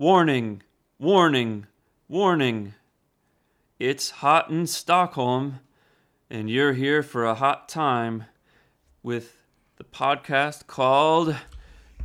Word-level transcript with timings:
Warning, 0.00 0.62
warning, 0.98 1.66
warning. 2.08 2.72
It's 3.78 4.08
hot 4.08 4.48
in 4.48 4.66
Stockholm, 4.66 5.60
and 6.30 6.48
you're 6.48 6.72
here 6.72 7.02
for 7.02 7.26
a 7.26 7.34
hot 7.34 7.68
time 7.68 8.24
with 9.02 9.42
the 9.76 9.84
podcast 9.84 10.66
called 10.66 11.36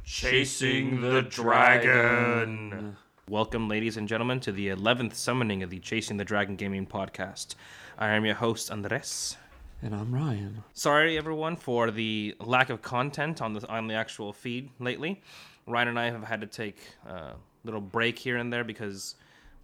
Chasing 0.04 1.00
the 1.00 1.22
Dragon. 1.22 2.98
Welcome, 3.30 3.70
ladies 3.70 3.96
and 3.96 4.10
gentlemen, 4.10 4.42
to 4.42 4.52
the 4.52 4.68
11th 4.68 5.14
summoning 5.14 5.64
of 5.64 5.70
the 5.70 5.80
Chasing 5.80 6.18
the 6.18 6.26
Dragon 6.26 6.58
Gaming 6.58 6.86
Podcast. 6.86 7.56
I 7.98 8.10
am 8.10 8.26
your 8.26 8.36
host, 8.36 8.70
Andres. 8.72 9.38
And 9.82 9.96
I'm 9.96 10.14
Ryan. 10.14 10.66
Sorry, 10.74 11.18
everyone, 11.18 11.56
for 11.56 11.92
the 11.92 12.36
lack 12.42 12.70
of 12.70 12.82
content 12.82 13.42
on 13.42 13.54
the 13.54 13.66
on 13.70 13.88
the 13.88 13.94
actual 13.94 14.34
feed 14.34 14.70
lately. 14.80 15.22
Ryan 15.66 15.88
and 15.88 16.00
I 16.00 16.10
have 16.12 16.26
had 16.26 16.42
to 16.42 16.48
take 16.48 16.78
a 17.08 17.36
little 17.66 17.82
break 17.82 18.18
here 18.18 18.38
and 18.38 18.54
there 18.54 18.64
because, 18.64 19.16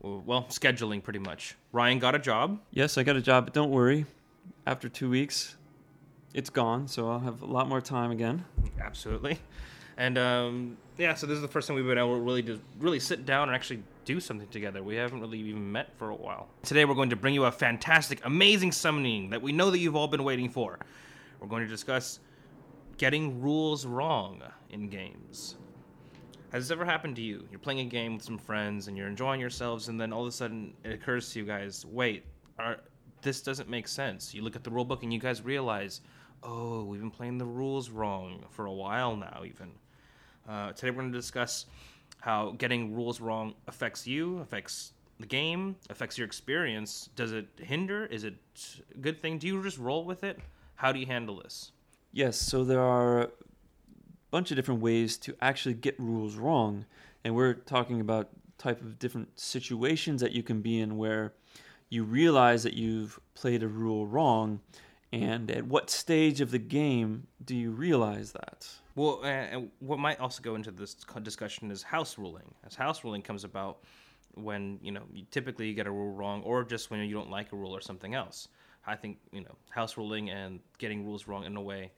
well, 0.01 0.45
scheduling 0.49 1.01
pretty 1.03 1.19
much. 1.19 1.55
Ryan 1.71 1.99
got 1.99 2.15
a 2.15 2.19
job. 2.19 2.59
Yes, 2.71 2.97
I 2.97 3.03
got 3.03 3.15
a 3.15 3.21
job, 3.21 3.45
but 3.45 3.53
don't 3.53 3.71
worry. 3.71 4.05
After 4.65 4.89
two 4.89 5.09
weeks, 5.09 5.55
it's 6.33 6.49
gone, 6.49 6.87
so 6.87 7.09
I'll 7.09 7.19
have 7.19 7.41
a 7.41 7.45
lot 7.45 7.67
more 7.67 7.81
time 7.81 8.11
again. 8.11 8.45
Absolutely. 8.79 9.39
And 9.97 10.17
um, 10.17 10.77
yeah, 10.97 11.13
so 11.13 11.27
this 11.27 11.35
is 11.35 11.41
the 11.41 11.47
first 11.47 11.67
time 11.67 11.75
we've 11.75 11.85
been 11.85 11.97
able 11.97 12.15
to 12.15 12.21
really, 12.21 12.43
to 12.43 12.59
really 12.79 12.99
sit 12.99 13.25
down 13.25 13.49
and 13.49 13.55
actually 13.55 13.83
do 14.05 14.19
something 14.19 14.47
together. 14.47 14.81
We 14.81 14.95
haven't 14.95 15.19
really 15.21 15.39
even 15.39 15.71
met 15.71 15.89
for 15.97 16.09
a 16.09 16.15
while. 16.15 16.47
Today 16.63 16.85
we're 16.85 16.95
going 16.95 17.11
to 17.11 17.15
bring 17.15 17.33
you 17.33 17.45
a 17.45 17.51
fantastic, 17.51 18.19
amazing 18.25 18.71
summoning 18.71 19.29
that 19.29 19.41
we 19.41 19.51
know 19.51 19.69
that 19.69 19.79
you've 19.79 19.95
all 19.95 20.07
been 20.07 20.23
waiting 20.23 20.49
for. 20.49 20.79
We're 21.39 21.47
going 21.47 21.63
to 21.63 21.69
discuss 21.69 22.19
getting 22.97 23.41
rules 23.41 23.85
wrong 23.85 24.41
in 24.69 24.87
games. 24.87 25.55
Has 26.51 26.67
this 26.67 26.71
ever 26.71 26.83
happened 26.83 27.15
to 27.15 27.21
you? 27.21 27.47
You're 27.49 27.61
playing 27.61 27.79
a 27.79 27.85
game 27.85 28.15
with 28.15 28.23
some 28.23 28.37
friends 28.37 28.89
and 28.89 28.97
you're 28.97 29.07
enjoying 29.07 29.39
yourselves, 29.39 29.87
and 29.87 29.99
then 29.99 30.11
all 30.11 30.23
of 30.23 30.27
a 30.27 30.31
sudden 30.33 30.73
it 30.83 30.91
occurs 30.91 31.31
to 31.31 31.39
you 31.39 31.45
guys, 31.45 31.85
wait, 31.85 32.25
are, 32.59 32.81
this 33.21 33.41
doesn't 33.41 33.69
make 33.69 33.87
sense. 33.87 34.33
You 34.33 34.41
look 34.41 34.57
at 34.57 34.65
the 34.65 34.69
rule 34.69 34.83
book 34.83 35.03
and 35.03 35.13
you 35.13 35.19
guys 35.19 35.41
realize, 35.41 36.01
oh, 36.43 36.83
we've 36.83 36.99
been 36.99 37.09
playing 37.09 37.37
the 37.37 37.45
rules 37.45 37.89
wrong 37.89 38.43
for 38.49 38.65
a 38.65 38.71
while 38.71 39.15
now, 39.15 39.43
even. 39.45 39.71
Uh, 40.47 40.73
today 40.73 40.89
we're 40.89 41.03
going 41.03 41.13
to 41.13 41.17
discuss 41.17 41.67
how 42.19 42.53
getting 42.57 42.93
rules 42.93 43.21
wrong 43.21 43.53
affects 43.69 44.05
you, 44.05 44.39
affects 44.39 44.91
the 45.21 45.27
game, 45.27 45.77
affects 45.89 46.17
your 46.17 46.25
experience. 46.25 47.09
Does 47.15 47.31
it 47.31 47.47
hinder? 47.59 48.07
Is 48.07 48.25
it 48.25 48.35
a 48.93 48.97
good 48.97 49.21
thing? 49.21 49.37
Do 49.37 49.47
you 49.47 49.63
just 49.63 49.77
roll 49.77 50.03
with 50.03 50.25
it? 50.25 50.37
How 50.75 50.91
do 50.91 50.99
you 50.99 51.05
handle 51.05 51.41
this? 51.41 51.71
Yes, 52.11 52.37
so 52.37 52.65
there 52.65 52.81
are 52.81 53.31
bunch 54.31 54.49
of 54.49 54.55
different 54.55 54.81
ways 54.81 55.17
to 55.17 55.35
actually 55.41 55.75
get 55.75 55.99
rules 55.99 56.35
wrong, 56.35 56.85
and 57.23 57.35
we're 57.35 57.53
talking 57.53 58.01
about 58.01 58.29
type 58.57 58.81
of 58.81 58.97
different 58.97 59.39
situations 59.39 60.21
that 60.21 60.31
you 60.31 60.43
can 60.43 60.61
be 60.61 60.79
in 60.79 60.97
where 60.97 61.33
you 61.89 62.03
realize 62.03 62.63
that 62.63 62.73
you've 62.73 63.19
played 63.35 63.61
a 63.61 63.67
rule 63.67 64.07
wrong, 64.07 64.61
and 65.11 65.51
at 65.51 65.65
what 65.65 65.89
stage 65.89 66.39
of 66.39 66.51
the 66.51 66.59
game 66.59 67.27
do 67.43 67.55
you 67.55 67.71
realize 67.71 68.31
that? 68.31 68.69
Well, 68.95 69.21
and 69.23 69.69
what 69.79 69.99
might 69.99 70.19
also 70.19 70.41
go 70.41 70.55
into 70.55 70.71
this 70.71 70.95
discussion 71.23 71.69
is 71.69 71.83
house 71.83 72.17
ruling. 72.17 72.53
As 72.65 72.75
house 72.75 73.03
ruling 73.03 73.21
comes 73.21 73.43
about 73.43 73.83
when 74.35 74.79
you 74.81 74.91
know 74.93 75.03
you 75.11 75.25
typically 75.31 75.67
you 75.67 75.73
get 75.73 75.87
a 75.87 75.91
rule 75.91 76.13
wrong, 76.13 76.41
or 76.43 76.63
just 76.63 76.89
when 76.89 77.01
you 77.01 77.13
don't 77.13 77.29
like 77.29 77.51
a 77.51 77.55
rule 77.55 77.75
or 77.75 77.81
something 77.81 78.15
else. 78.15 78.47
I 78.87 78.95
think 78.95 79.17
you 79.31 79.41
know 79.41 79.55
house 79.69 79.97
ruling 79.97 80.29
and 80.29 80.59
getting 80.77 81.05
rules 81.05 81.27
wrong 81.27 81.45
in 81.45 81.55
a 81.57 81.61
way 81.61 81.91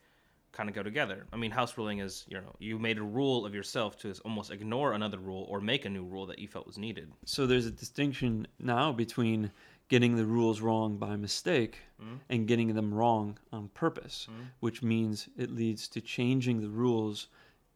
kind 0.53 0.69
of 0.69 0.75
go 0.75 0.83
together. 0.83 1.25
I 1.33 1.35
mean, 1.35 1.51
house 1.51 1.77
ruling 1.77 1.99
is 1.99 2.25
you 2.29 2.37
know 2.37 2.55
you 2.59 2.79
made 2.79 2.97
a 2.97 3.03
rule 3.03 3.45
of 3.45 3.53
yourself 3.53 3.97
to 3.99 4.13
almost 4.23 4.51
ignore 4.51 4.93
another 4.93 5.17
rule 5.17 5.45
or 5.49 5.59
make 5.59 5.83
a 5.85 5.89
new 5.89 6.05
rule 6.05 6.25
that 6.27 6.39
you 6.39 6.47
felt 6.47 6.65
was 6.65 6.77
needed. 6.77 7.11
So 7.25 7.45
there's 7.45 7.65
a 7.65 7.71
distinction 7.71 8.47
now 8.59 8.91
between 8.93 9.51
getting 9.89 10.15
the 10.15 10.25
rules 10.25 10.61
wrong 10.61 10.97
by 10.97 11.15
mistake 11.17 11.79
Mhm. 12.01 12.19
and 12.29 12.47
getting 12.47 12.73
them 12.73 12.93
wrong 12.93 13.37
on 13.51 13.67
purpose, 13.69 14.28
Mhm. 14.29 14.45
which 14.61 14.81
means 14.81 15.28
it 15.35 15.51
leads 15.51 15.88
to 15.89 16.01
changing 16.01 16.61
the 16.61 16.69
rules 16.69 17.28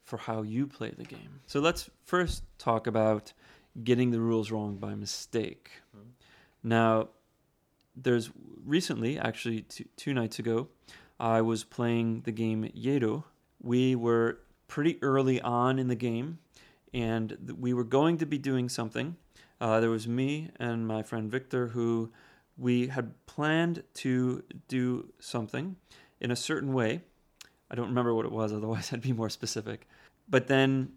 for 0.04 0.18
how 0.18 0.42
you 0.42 0.66
play 0.68 0.92
the 0.92 1.04
game. 1.04 1.42
So 1.48 1.60
let's 1.60 1.90
first 2.04 2.44
talk 2.58 2.88
about 2.88 3.34
getting 3.84 4.12
the 4.12 4.22
rules 4.22 4.50
wrong 4.52 4.78
by 4.78 4.96
mistake. 4.96 5.82
Mhm. 5.96 6.12
Now, 6.64 7.10
there's 7.96 8.32
recently, 8.64 9.20
actually 9.20 9.64
two, 9.64 9.86
two 9.96 10.14
nights 10.14 10.40
ago, 10.40 10.70
I 11.20 11.42
was 11.42 11.64
playing 11.64 12.22
the 12.22 12.32
game 12.32 12.70
Yedo. 12.76 13.24
We 13.62 13.96
were 13.96 14.40
pretty 14.68 15.00
early 15.02 15.42
on 15.42 15.80
in 15.80 15.88
the 15.88 15.96
game, 15.96 16.40
and 16.94 17.56
we 17.60 17.74
were 17.74 17.84
going 17.84 18.18
to 18.18 18.26
be 18.26 18.38
doing 18.38 18.70
something. 18.70 19.16
Uh, 19.60 19.80
there 19.80 19.90
was 19.90 20.08
me 20.08 20.52
and 20.60 20.88
my 20.88 21.02
friend 21.02 21.32
Victor 21.32 21.70
who 21.70 22.12
we 22.58 22.88
had 22.88 23.14
planned 23.26 23.84
to 23.96 24.44
do 24.68 25.12
something 25.20 25.76
in 26.20 26.32
a 26.32 26.36
certain 26.36 26.74
way. 26.74 27.02
I 27.70 27.76
don't 27.76 27.88
remember 27.88 28.14
what 28.14 28.26
it 28.26 28.32
was, 28.32 28.54
otherwise, 28.54 28.92
I'd 28.94 29.02
be 29.02 29.14
more 29.14 29.30
specific. 29.30 29.88
But 30.30 30.48
then, 30.48 30.92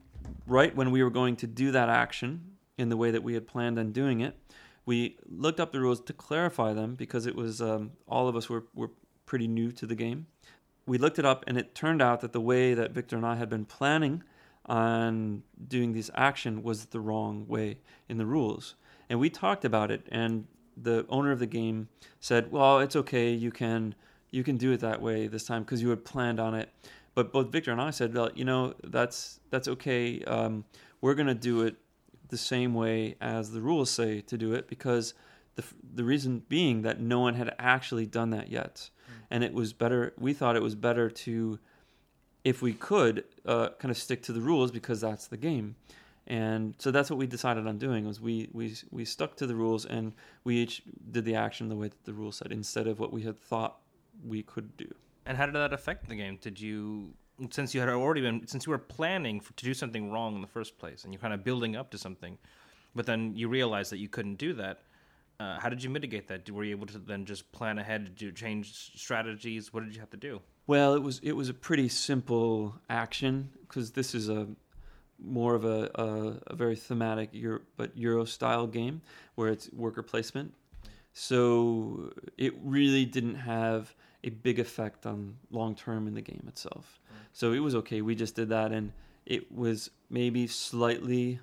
right 0.47 0.75
when 0.75 0.91
we 0.91 1.02
were 1.02 1.10
going 1.10 1.37
to 1.37 1.47
do 1.47 1.70
that 1.72 1.88
action 1.88 2.56
in 2.76 2.88
the 2.88 2.97
way 2.97 3.10
that 3.10 3.22
we 3.22 3.34
had 3.34 3.47
planned 3.47 3.78
on 3.78 3.92
doing 3.92 4.20
it, 4.20 4.37
we 4.87 5.19
looked 5.28 5.60
up 5.60 5.72
the 5.72 5.81
rules 5.81 6.00
to 6.00 6.12
clarify 6.12 6.72
them 6.72 6.94
because 6.94 7.26
it 7.26 7.37
was 7.37 7.60
um, 7.60 7.92
all 8.08 8.28
of 8.28 8.37
us 8.37 8.48
were, 8.48 8.64
were 8.75 8.91
pretty 9.31 9.47
new 9.47 9.71
to 9.71 9.87
the 9.87 9.95
game. 9.95 10.27
We 10.87 10.99
looked 10.99 11.21
it 11.21 11.25
up, 11.25 11.45
and 11.47 11.57
it 11.57 11.73
turned 11.73 12.03
out 12.03 12.21
that 12.21 12.33
the 12.33 12.41
way 12.41 12.75
that 12.75 12.91
Victor 12.91 13.15
and 13.15 13.25
I 13.25 13.37
had 13.37 13.49
been 13.49 13.65
planning 13.65 14.25
on 14.67 15.45
doing 15.69 15.93
this 15.93 16.11
action 16.17 16.65
was 16.65 16.87
the 16.87 16.99
wrong 16.99 17.47
way 17.47 17.79
in 18.09 18.19
the 18.19 18.27
rules. 18.27 18.75
And 19.09 19.21
we 19.21 19.31
talked 19.31 19.65
about 19.65 19.93
it, 19.93 20.05
and 20.11 20.49
the 20.77 21.07
owner 21.09 21.31
of 21.31 21.39
the 21.39 21.47
game 21.47 21.89
said, 22.19 22.51
"Well, 22.51 22.81
it's 22.81 22.97
okay. 22.97 23.31
You 23.33 23.53
can 23.53 23.95
you 24.33 24.43
can 24.43 24.57
do 24.57 24.73
it 24.73 24.81
that 24.81 25.01
way 25.01 25.29
this 25.29 25.45
time 25.45 25.62
because 25.62 25.81
you 25.81 25.91
had 25.91 26.05
planned 26.05 26.41
on 26.41 26.57
it." 26.57 26.69
But 27.15 27.33
both 27.33 27.53
Victor 27.53 27.71
and 27.71 27.81
I 27.81 27.91
said, 27.91 28.12
"Well, 28.12 28.31
you 28.35 28.45
know, 28.45 28.75
that's 28.83 29.39
that's 29.51 29.69
okay. 29.69 30.25
Um, 30.25 30.65
we're 31.01 31.15
gonna 31.15 31.37
do 31.37 31.62
it 31.62 31.77
the 32.31 32.37
same 32.37 32.75
way 32.75 33.15
as 33.21 33.53
the 33.53 33.61
rules 33.61 33.93
say 33.93 34.23
to 34.23 34.37
do 34.37 34.55
it 34.55 34.67
because 34.67 35.15
the 35.55 35.65
the 35.95 36.03
reason 36.03 36.43
being 36.49 36.83
that 36.83 37.01
no 37.01 37.21
one 37.21 37.35
had 37.35 37.55
actually 37.61 38.07
done 38.07 38.31
that 38.31 38.51
yet, 38.51 38.91
and 39.31 39.44
it 39.44 39.53
was 39.53 39.72
better. 39.72 40.12
We 40.19 40.32
thought 40.32 40.56
it 40.56 40.62
was 40.62 40.75
better 40.75 41.10
to, 41.10 41.59
if 42.44 42.62
we 42.62 42.72
could, 42.72 43.25
uh, 43.47 43.71
kind 43.78 43.91
of 43.91 43.97
stick 43.97 44.22
to 44.25 44.32
the 44.32 44.41
rules 44.41 44.71
because 44.71 45.00
that's 45.00 45.26
the 45.26 45.37
game." 45.37 45.76
And 46.26 46.75
so 46.78 46.91
that's 46.93 47.10
what 47.10 47.19
we 47.19 47.26
decided 47.26 47.66
on 47.66 47.78
doing 47.78 48.06
was 48.06 48.20
we, 48.20 48.49
we 48.53 48.76
we 48.93 49.04
stuck 49.04 49.37
to 49.37 49.47
the 49.47 49.54
rules 49.54 49.84
and 49.84 50.12
we 50.44 50.59
each 50.59 50.82
did 51.10 51.25
the 51.25 51.34
action 51.34 51.69
the 51.69 51.75
way 51.75 51.88
that 51.88 52.04
the 52.04 52.12
rule 52.12 52.31
said 52.31 52.53
instead 52.53 52.87
of 52.87 53.00
what 53.00 53.12
we 53.12 53.22
had 53.22 53.37
thought 53.37 53.78
we 54.25 54.43
could 54.43 54.76
do. 54.76 54.87
And 55.26 55.37
how 55.37 55.47
did 55.47 55.54
that 55.54 55.72
affect 55.72 56.09
the 56.09 56.15
game? 56.15 56.38
Did 56.41 56.60
you, 56.60 57.15
since 57.50 57.75
you 57.75 57.81
had 57.81 57.88
already 57.88 58.20
been, 58.20 58.47
since 58.47 58.66
you 58.66 58.70
were 58.70 58.78
planning 58.78 59.41
for, 59.41 59.53
to 59.54 59.65
do 59.65 59.75
something 59.75 60.10
wrong 60.10 60.34
in 60.37 60.41
the 60.41 60.47
first 60.47 60.78
place, 60.78 61.04
and 61.04 61.12
you're 61.12 61.20
kind 61.20 61.34
of 61.34 61.44
building 61.44 61.76
up 61.76 61.91
to 61.91 61.99
something, 61.99 62.38
but 62.94 63.06
then 63.06 63.34
you 63.34 63.49
realized 63.49 63.91
that 63.93 63.99
you 63.99 64.09
couldn't 64.09 64.37
do 64.37 64.53
that. 64.54 64.81
Uh, 65.41 65.59
how 65.59 65.71
did 65.71 65.83
you 65.83 65.89
mitigate 65.89 66.28
that? 66.28 66.51
Were 66.51 66.65
you 66.65 66.73
able 66.73 66.87
to 66.89 66.99
then 66.99 67.25
just 67.25 67.51
plan 67.51 67.78
ahead 67.78 68.05
to 68.05 68.12
do, 68.12 68.31
change 68.31 68.93
strategies? 68.95 69.73
What 69.73 69.84
did 69.84 69.95
you 69.95 70.01
have 70.01 70.11
to 70.11 70.19
do? 70.19 70.43
Well, 70.67 70.95
it 70.95 71.03
was 71.03 71.19
it 71.23 71.33
was 71.33 71.49
a 71.49 71.55
pretty 71.55 71.89
simple 71.89 72.75
action 72.91 73.50
because 73.62 73.93
this 73.93 74.15
is 74.15 74.29
a 74.29 74.47
more 75.19 75.55
of 75.55 75.65
a, 75.65 75.91
a, 75.95 76.53
a 76.53 76.55
very 76.55 76.77
thematic 76.77 77.31
Euro, 77.33 77.61
but 77.79 77.97
Euro 77.97 78.27
style 78.27 78.67
game 78.67 79.00
where 79.34 79.49
it's 79.49 79.73
worker 79.73 80.03
placement. 80.03 80.53
So 81.15 82.12
it 82.37 82.55
really 82.62 83.06
didn't 83.06 83.34
have 83.37 83.95
a 84.23 84.29
big 84.29 84.59
effect 84.59 85.06
on 85.06 85.37
long 85.50 85.75
term 85.75 86.06
in 86.06 86.12
the 86.15 86.23
game 86.23 86.45
itself. 86.49 87.00
So 87.33 87.53
it 87.53 87.61
was 87.61 87.75
okay. 87.77 88.03
We 88.03 88.15
just 88.15 88.37
did 88.37 88.50
that, 88.50 88.73
and 88.73 88.93
it 89.25 89.50
was 89.50 89.91
maybe 90.11 90.47
slightly 90.47 91.41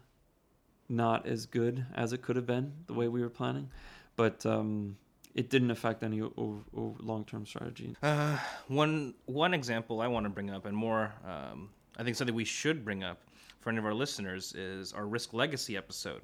not 0.89 1.27
as 1.27 1.45
good 1.45 1.85
as 1.93 2.13
it 2.13 2.21
could 2.21 2.35
have 2.35 2.45
been 2.45 2.71
the 2.87 2.93
way 2.93 3.07
we 3.07 3.21
were 3.21 3.29
planning, 3.29 3.69
but 4.17 4.45
um, 4.45 4.97
it 5.33 5.49
didn't 5.49 5.71
affect 5.71 6.03
any 6.03 6.21
o- 6.21 6.33
o- 6.37 6.95
long 6.99 7.23
term 7.23 7.45
strategy. 7.45 7.95
Uh, 8.03 8.37
one 8.67 9.13
one 9.25 9.53
example 9.53 10.01
I 10.01 10.07
want 10.07 10.25
to 10.25 10.29
bring 10.29 10.49
up, 10.49 10.65
and 10.65 10.75
more, 10.75 11.13
um, 11.25 11.69
I 11.97 12.03
think 12.03 12.17
something 12.17 12.35
we 12.35 12.43
should 12.43 12.83
bring 12.83 13.03
up 13.03 13.21
for 13.61 13.69
any 13.69 13.79
of 13.79 13.85
our 13.85 13.93
listeners 13.93 14.53
is 14.53 14.91
our 14.91 15.07
Risk 15.07 15.33
Legacy 15.33 15.77
episode. 15.77 16.21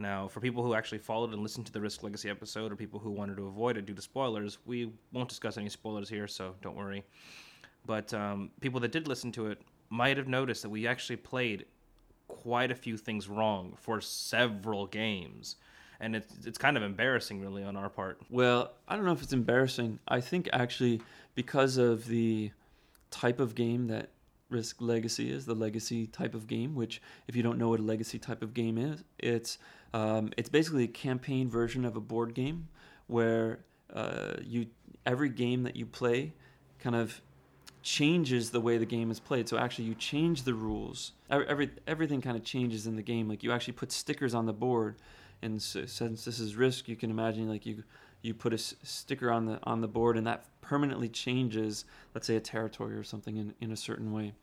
Now, 0.00 0.28
for 0.28 0.40
people 0.40 0.62
who 0.62 0.74
actually 0.74 0.98
followed 0.98 1.32
and 1.32 1.42
listened 1.42 1.66
to 1.66 1.72
the 1.72 1.80
Risk 1.80 2.04
Legacy 2.04 2.30
episode, 2.30 2.70
or 2.70 2.76
people 2.76 3.00
who 3.00 3.10
wanted 3.10 3.36
to 3.36 3.46
avoid 3.48 3.76
it 3.76 3.84
due 3.84 3.94
to 3.94 4.02
spoilers, 4.02 4.58
we 4.64 4.92
won't 5.12 5.28
discuss 5.28 5.58
any 5.58 5.68
spoilers 5.68 6.08
here, 6.08 6.28
so 6.28 6.54
don't 6.62 6.76
worry. 6.76 7.02
But 7.84 8.14
um, 8.14 8.50
people 8.60 8.78
that 8.80 8.92
did 8.92 9.08
listen 9.08 9.32
to 9.32 9.46
it 9.48 9.60
might 9.90 10.16
have 10.16 10.28
noticed 10.28 10.62
that 10.62 10.68
we 10.68 10.86
actually 10.86 11.16
played 11.16 11.64
quite 12.28 12.70
a 12.70 12.74
few 12.76 12.96
things 12.96 13.28
wrong 13.28 13.74
for 13.76 14.00
several 14.00 14.86
games, 14.86 15.56
and 16.00 16.14
it's 16.16 16.34
it's 16.46 16.58
kind 16.58 16.76
of 16.76 16.82
embarrassing, 16.82 17.40
really, 17.40 17.64
on 17.64 17.76
our 17.76 17.88
part. 17.88 18.20
Well, 18.30 18.72
I 18.86 18.96
don't 18.96 19.04
know 19.04 19.12
if 19.12 19.22
it's 19.22 19.32
embarrassing. 19.32 19.98
I 20.06 20.20
think 20.20 20.48
actually 20.52 21.02
because 21.34 21.76
of 21.76 22.06
the 22.06 22.50
type 23.10 23.40
of 23.40 23.54
game 23.54 23.86
that 23.88 24.10
Risk 24.50 24.80
Legacy 24.80 25.30
is 25.30 25.46
the 25.46 25.54
legacy 25.54 26.06
type 26.06 26.34
of 26.34 26.46
game. 26.46 26.74
Which, 26.74 27.02
if 27.26 27.36
you 27.36 27.42
don't 27.42 27.58
know 27.58 27.68
what 27.68 27.80
a 27.80 27.82
legacy 27.82 28.18
type 28.18 28.42
of 28.42 28.54
game 28.54 28.78
is, 28.78 29.02
it's 29.18 29.58
um, 29.92 30.30
it's 30.36 30.48
basically 30.48 30.84
a 30.84 30.88
campaign 30.88 31.48
version 31.48 31.84
of 31.84 31.96
a 31.96 32.00
board 32.00 32.34
game 32.34 32.68
where 33.06 33.60
uh, 33.92 34.34
you 34.42 34.66
every 35.04 35.28
game 35.28 35.62
that 35.64 35.76
you 35.76 35.86
play 35.86 36.34
kind 36.78 36.94
of 36.94 37.20
changes 37.82 38.50
the 38.50 38.60
way 38.60 38.76
the 38.76 38.86
game 38.86 39.10
is 39.10 39.18
played. 39.20 39.48
So 39.48 39.56
actually, 39.56 39.86
you 39.86 39.94
change 39.94 40.42
the 40.42 40.54
rules. 40.54 41.12
Every 41.30 41.70
everything 41.86 42.20
kind 42.20 42.36
of 42.36 42.44
changes 42.44 42.86
in 42.86 42.96
the 42.96 43.02
game. 43.02 43.28
Like 43.28 43.42
you 43.42 43.52
actually 43.52 43.74
put 43.74 43.92
stickers 43.92 44.34
on 44.34 44.46
the 44.46 44.52
board, 44.52 44.96
and 45.42 45.60
so, 45.60 45.86
since 45.86 46.24
this 46.24 46.40
is 46.40 46.56
Risk, 46.56 46.88
you 46.88 46.96
can 46.96 47.10
imagine 47.10 47.48
like 47.48 47.66
you 47.66 47.84
you 48.22 48.34
put 48.34 48.52
a 48.52 48.56
s- 48.56 48.74
sticker 48.82 49.30
on 49.30 49.46
the 49.46 49.58
on 49.62 49.80
the 49.80 49.88
board, 49.88 50.16
and 50.16 50.26
that 50.26 50.44
permanently 50.60 51.08
changes, 51.08 51.84
let's 52.14 52.26
say, 52.26 52.36
a 52.36 52.40
territory 52.40 52.94
or 52.94 53.02
something 53.02 53.36
in, 53.36 53.54
in 53.60 53.72
a 53.72 53.76
certain 53.76 54.12
way. 54.12 54.34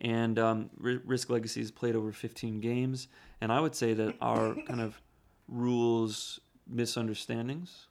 And 0.00 0.38
um, 0.38 0.70
R- 0.82 1.00
Risk 1.04 1.30
Legacy 1.30 1.60
has 1.60 1.70
played 1.70 1.96
over 1.96 2.12
15 2.12 2.60
games, 2.60 3.08
and 3.40 3.50
I 3.50 3.60
would 3.60 3.74
say 3.74 3.94
that 3.94 4.14
our 4.20 4.54
kind 4.66 4.80
of 4.80 5.00
rules 5.48 6.38
misunderstandings 6.68 7.86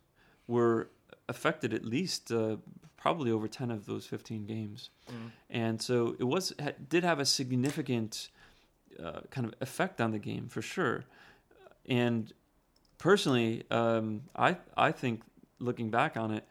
were 0.47 0.89
affected 1.27 1.73
at 1.73 1.83
least 1.83 2.31
uh, 2.31 2.57
probably 2.97 3.31
over 3.31 3.47
10 3.47 3.71
of 3.71 3.85
those 3.85 4.05
15 4.05 4.45
games. 4.45 4.89
Mm. 5.09 5.31
And 5.49 5.81
so 5.81 6.15
it 6.19 6.23
was 6.23 6.53
ha- 6.61 6.71
did 6.89 7.03
have 7.03 7.19
a 7.19 7.25
significant 7.25 8.29
uh, 9.03 9.21
kind 9.29 9.47
of 9.47 9.53
effect 9.61 9.99
on 9.99 10.11
the 10.11 10.19
game 10.19 10.47
for 10.47 10.61
sure. 10.61 11.05
And 11.87 12.31
personally, 12.97 13.63
um, 13.71 14.23
I 14.35 14.57
I 14.77 14.91
think 14.91 15.21
looking 15.59 15.89
back 15.89 16.17
on 16.17 16.31
it, 16.31 16.45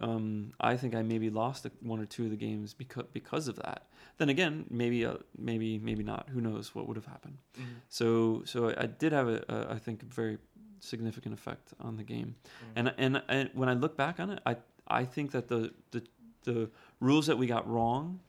um, 0.00 0.52
I 0.60 0.76
think 0.76 0.94
I 0.94 1.02
maybe 1.02 1.30
lost 1.30 1.66
one 1.80 2.00
or 2.00 2.06
two 2.06 2.24
of 2.24 2.30
the 2.30 2.36
games 2.36 2.74
because 2.74 3.04
because 3.12 3.48
of 3.48 3.56
that. 3.56 3.86
Then 4.18 4.28
again, 4.28 4.64
maybe 4.70 5.04
uh, 5.04 5.16
maybe 5.36 5.78
maybe 5.78 6.02
not. 6.02 6.28
Who 6.30 6.40
knows 6.40 6.74
what 6.74 6.86
would 6.86 6.96
have 6.96 7.06
happened? 7.06 7.38
Mm. 7.58 7.64
So 7.88 8.42
so 8.44 8.74
I 8.76 8.86
did 8.86 9.12
have 9.12 9.28
a, 9.28 9.44
a 9.48 9.74
I 9.74 9.78
think 9.78 10.02
a 10.02 10.06
very 10.06 10.38
significant 10.80 11.34
effect 11.34 11.72
on 11.80 11.96
the 11.96 12.02
game. 12.02 12.34
Mm. 12.44 12.72
And, 12.76 12.94
and 12.98 13.22
and 13.28 13.50
when 13.54 13.68
I 13.68 13.74
look 13.74 13.96
back 13.96 14.20
on 14.20 14.30
it, 14.30 14.40
I 14.46 14.56
I 14.86 15.04
think 15.04 15.32
that 15.32 15.48
the 15.48 15.72
the 15.90 16.02
the 16.44 16.70
rules 17.00 17.26
that 17.26 17.36
we 17.36 17.46
got 17.46 17.68
wrong, 17.68 18.20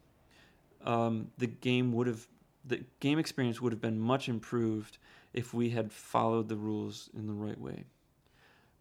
um, 0.85 1.31
the 1.38 1.47
game 1.47 1.94
would 1.94 2.07
have 2.07 2.27
the 2.65 2.83
game 3.00 3.19
experience 3.19 3.62
would 3.62 3.71
have 3.71 3.81
been 3.81 4.00
much 4.00 4.27
improved 4.27 4.97
if 5.38 5.54
we 5.54 5.69
had 5.69 5.94
followed 5.94 6.50
the 6.50 6.56
rules 6.56 7.12
in 7.16 7.28
the 7.28 7.34
right 7.34 7.62
way. 7.62 7.86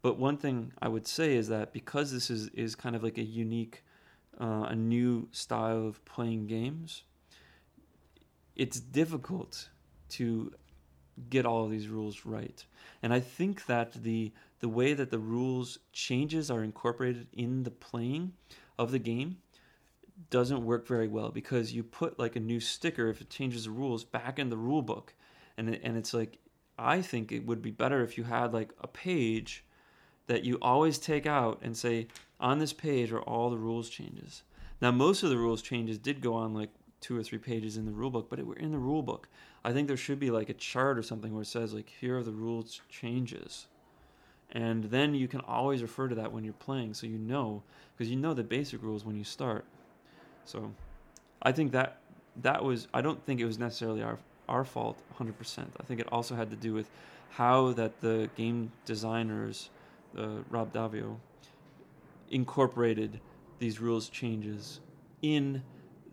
But 0.01 0.17
one 0.17 0.37
thing 0.37 0.73
I 0.81 0.87
would 0.87 1.05
say 1.05 1.35
is 1.35 1.49
that 1.49 1.71
because 1.71 2.11
this 2.11 2.31
is 2.31 2.47
is 2.49 2.73
kind 2.73 2.95
of 2.95 3.03
like 3.03 3.19
a 3.19 3.23
unique, 3.23 3.83
uh, 4.41 4.65
a 4.69 4.75
new 4.75 5.27
style 5.31 5.85
of 5.85 6.03
playing 6.03 6.47
games, 6.47 7.03
it's 8.55 8.79
difficult 8.79 9.69
to 10.09 10.51
get 11.29 11.45
all 11.45 11.63
of 11.63 11.69
these 11.69 11.89
rules 11.89 12.25
right. 12.25 12.65
And 13.03 13.13
I 13.13 13.19
think 13.19 13.67
that 13.67 13.93
the 13.93 14.31
the 14.59 14.69
way 14.69 14.95
that 14.95 15.11
the 15.11 15.19
rules 15.19 15.77
changes 15.93 16.49
are 16.49 16.63
incorporated 16.63 17.27
in 17.33 17.61
the 17.61 17.71
playing 17.71 18.33
of 18.79 18.91
the 18.91 18.99
game 18.99 19.37
doesn't 20.31 20.65
work 20.65 20.87
very 20.87 21.07
well 21.07 21.29
because 21.29 21.71
you 21.71 21.83
put 21.83 22.17
like 22.17 22.35
a 22.35 22.39
new 22.39 22.59
sticker 22.59 23.09
if 23.09 23.21
it 23.21 23.29
changes 23.29 23.65
the 23.65 23.71
rules 23.71 24.03
back 24.03 24.39
in 24.39 24.49
the 24.49 24.57
rule 24.57 24.81
book 24.81 25.13
and 25.57 25.75
and 25.83 25.95
it's 25.95 26.13
like 26.13 26.39
I 26.77 27.01
think 27.01 27.31
it 27.31 27.45
would 27.45 27.61
be 27.61 27.71
better 27.71 28.03
if 28.03 28.17
you 28.17 28.25
had 28.25 28.53
like 28.53 28.71
a 28.81 28.87
page 28.87 29.63
that 30.27 30.43
you 30.43 30.57
always 30.61 30.97
take 30.97 31.25
out 31.25 31.59
and 31.61 31.75
say 31.75 32.07
on 32.39 32.59
this 32.59 32.73
page 32.73 33.11
are 33.11 33.21
all 33.21 33.49
the 33.49 33.57
rules 33.57 33.89
changes. 33.89 34.43
Now 34.81 34.91
most 34.91 35.23
of 35.23 35.29
the 35.29 35.37
rules 35.37 35.61
changes 35.61 35.97
did 35.97 36.21
go 36.21 36.33
on 36.35 36.53
like 36.53 36.69
two 37.01 37.17
or 37.17 37.23
three 37.23 37.37
pages 37.37 37.77
in 37.77 37.85
the 37.85 37.91
rule 37.91 38.09
book, 38.09 38.29
but 38.29 38.39
it 38.39 38.45
were 38.45 38.55
in 38.55 38.71
the 38.71 38.77
rule 38.77 39.01
book. 39.01 39.27
I 39.63 39.73
think 39.73 39.87
there 39.87 39.97
should 39.97 40.19
be 40.19 40.31
like 40.31 40.49
a 40.49 40.53
chart 40.53 40.97
or 40.97 41.03
something 41.03 41.33
where 41.33 41.43
it 41.43 41.47
says 41.47 41.73
like 41.73 41.91
here 41.99 42.17
are 42.17 42.23
the 42.23 42.31
rules 42.31 42.81
changes. 42.89 43.67
And 44.51 44.85
then 44.85 45.13
you 45.13 45.27
can 45.27 45.41
always 45.41 45.81
refer 45.81 46.07
to 46.07 46.15
that 46.15 46.31
when 46.31 46.43
you're 46.43 46.53
playing 46.53 46.93
so 46.93 47.07
you 47.07 47.17
know 47.17 47.63
because 47.95 48.09
you 48.09 48.15
know 48.15 48.33
the 48.33 48.43
basic 48.43 48.81
rules 48.83 49.03
when 49.03 49.15
you 49.15 49.23
start. 49.23 49.65
So 50.45 50.71
I 51.41 51.51
think 51.51 51.71
that 51.71 51.97
that 52.41 52.63
was 52.63 52.87
I 52.93 53.01
don't 53.01 53.23
think 53.25 53.39
it 53.39 53.45
was 53.45 53.57
necessarily 53.57 54.03
our 54.03 54.19
our 54.47 54.63
fault 54.63 55.01
100%. 55.19 55.67
I 55.79 55.83
think 55.83 55.99
it 55.99 56.07
also 56.11 56.35
had 56.35 56.49
to 56.49 56.55
do 56.55 56.73
with 56.73 56.89
how 57.29 57.73
that 57.73 57.99
the 58.01 58.29
game 58.35 58.71
designers 58.85 59.69
uh, 60.17 60.39
Rob 60.49 60.73
Daviau 60.73 61.17
incorporated 62.29 63.19
these 63.59 63.79
rules 63.79 64.09
changes 64.09 64.79
in 65.21 65.61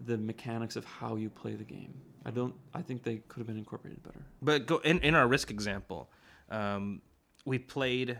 the 0.06 0.16
mechanics 0.16 0.76
of 0.76 0.84
how 0.84 1.16
you 1.16 1.30
play 1.30 1.54
the 1.54 1.64
game. 1.64 1.94
I 2.26 2.30
don't. 2.30 2.54
I 2.72 2.80
think 2.80 3.02
they 3.02 3.16
could 3.28 3.40
have 3.40 3.46
been 3.46 3.58
incorporated 3.58 4.02
better. 4.02 4.20
But 4.40 4.66
go 4.66 4.78
in, 4.78 4.98
in 5.00 5.14
our 5.14 5.28
risk 5.28 5.50
example, 5.50 6.08
um, 6.50 7.02
we 7.44 7.58
played, 7.58 8.18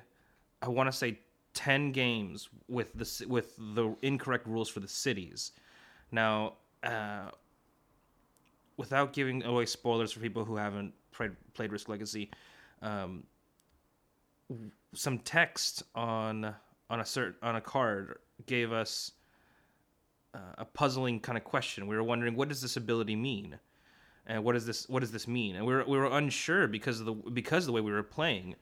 I 0.61 0.69
want 0.69 0.91
to 0.91 0.97
say, 0.97 1.19
ten 1.55 1.91
games 1.91 2.49
with 2.69 2.93
the 2.95 3.27
with 3.27 3.57
the 3.57 3.97
incorrect 4.03 4.47
rules 4.47 4.69
for 4.69 4.81
the 4.81 4.89
cities. 4.89 5.53
Now, 6.11 6.55
uh, 6.83 7.31
without 8.77 9.13
giving 9.13 9.45
away 9.45 9.67
spoilers 9.67 10.13
for 10.13 10.21
people 10.21 10.45
who 10.45 10.57
haven't 10.57 10.93
played, 11.13 11.33
played 11.55 11.73
Risk 11.73 11.89
Legacy, 11.89 12.31
um, 12.83 13.25
some 14.95 15.19
text 15.19 15.83
on 15.95 16.55
on 16.91 17.01
a 17.01 17.05
cert, 17.05 17.35
on 17.43 17.57
a 17.57 17.61
card 17.61 18.19
gave 18.47 18.73
us 18.73 19.13
uh, 20.35 20.39
a 20.59 20.65
puzzling 20.65 21.19
kind 21.19 21.39
of 21.39 21.45
question. 21.45 21.87
We 21.87 21.97
were 21.97 22.03
wondering, 22.03 22.37
what 22.37 22.49
does 22.49 22.61
this 22.61 22.77
ability 22.77 23.17
mean? 23.17 23.59
and 24.27 24.43
what 24.45 24.53
does 24.53 24.67
this 24.67 24.89
what 24.89 25.01
does 25.01 25.13
this 25.13 25.29
mean 25.29 25.57
and 25.57 25.67
we 25.67 25.75
were, 25.75 25.85
we 25.87 25.99
were 25.99 26.07
unsure 26.17 26.67
because 26.67 27.01
of 27.01 27.07
the 27.07 27.13
because 27.13 27.65
of 27.65 27.67
the 27.67 27.73
way 27.73 27.81
we 27.81 27.93
were 27.93 28.03
playing 28.03 28.55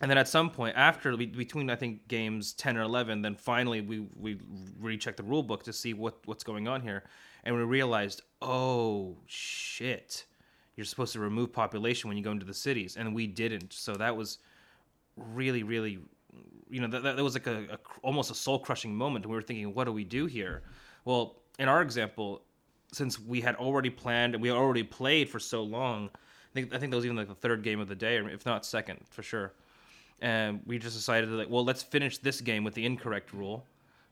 and 0.00 0.10
then 0.10 0.18
at 0.18 0.28
some 0.28 0.50
point 0.50 0.74
after 0.76 1.16
between 1.16 1.68
i 1.70 1.76
think 1.76 2.06
games 2.08 2.52
10 2.54 2.76
or 2.76 2.82
11 2.82 3.22
then 3.22 3.34
finally 3.34 3.80
we 3.80 4.06
we 4.16 4.38
rechecked 4.80 5.16
the 5.18 5.22
rule 5.22 5.42
book 5.42 5.62
to 5.62 5.72
see 5.72 5.94
what 5.94 6.18
what's 6.24 6.44
going 6.44 6.68
on 6.68 6.80
here 6.80 7.04
and 7.46 7.56
we 7.56 7.62
realized 7.62 8.20
oh 8.42 9.16
shit 9.26 10.26
you're 10.76 10.84
supposed 10.84 11.14
to 11.14 11.20
remove 11.20 11.52
population 11.52 12.08
when 12.08 12.18
you 12.18 12.22
go 12.22 12.32
into 12.32 12.44
the 12.44 12.52
cities 12.52 12.98
and 12.98 13.14
we 13.14 13.26
didn't. 13.26 13.72
So 13.72 13.94
that 13.94 14.14
was 14.14 14.38
really 15.16 15.62
really 15.62 15.98
you 16.68 16.80
know 16.82 16.88
that, 16.88 17.02
that 17.02 17.22
was 17.22 17.32
like 17.32 17.46
a, 17.46 17.64
a 17.70 17.78
almost 18.02 18.30
a 18.30 18.34
soul 18.34 18.58
crushing 18.58 18.94
moment 18.94 19.24
we 19.24 19.34
were 19.34 19.40
thinking 19.40 19.72
what 19.72 19.84
do 19.84 19.92
we 19.92 20.04
do 20.04 20.26
here? 20.26 20.62
Well 21.06 21.36
in 21.58 21.68
our 21.68 21.80
example 21.80 22.42
since 22.92 23.18
we 23.18 23.40
had 23.40 23.56
already 23.56 23.90
planned 23.90 24.34
and 24.34 24.42
we 24.42 24.48
had 24.48 24.56
already 24.56 24.82
played 24.82 25.28
for 25.28 25.38
so 25.38 25.62
long, 25.62 26.10
I 26.14 26.52
think 26.54 26.74
I 26.74 26.78
think 26.78 26.90
that 26.90 26.96
was 26.96 27.04
even 27.04 27.16
like 27.16 27.28
the 27.28 27.34
third 27.34 27.62
game 27.62 27.80
of 27.80 27.88
the 27.88 27.94
day, 27.94 28.18
or 28.18 28.28
if 28.28 28.44
not 28.44 28.66
second 28.66 29.00
for 29.10 29.22
sure. 29.22 29.52
And 30.20 30.60
we 30.66 30.78
just 30.78 30.96
decided 30.96 31.28
like, 31.30 31.50
well, 31.50 31.64
let's 31.64 31.82
finish 31.82 32.18
this 32.18 32.40
game 32.40 32.64
with 32.64 32.74
the 32.74 32.86
incorrect 32.86 33.32
rule, 33.32 33.66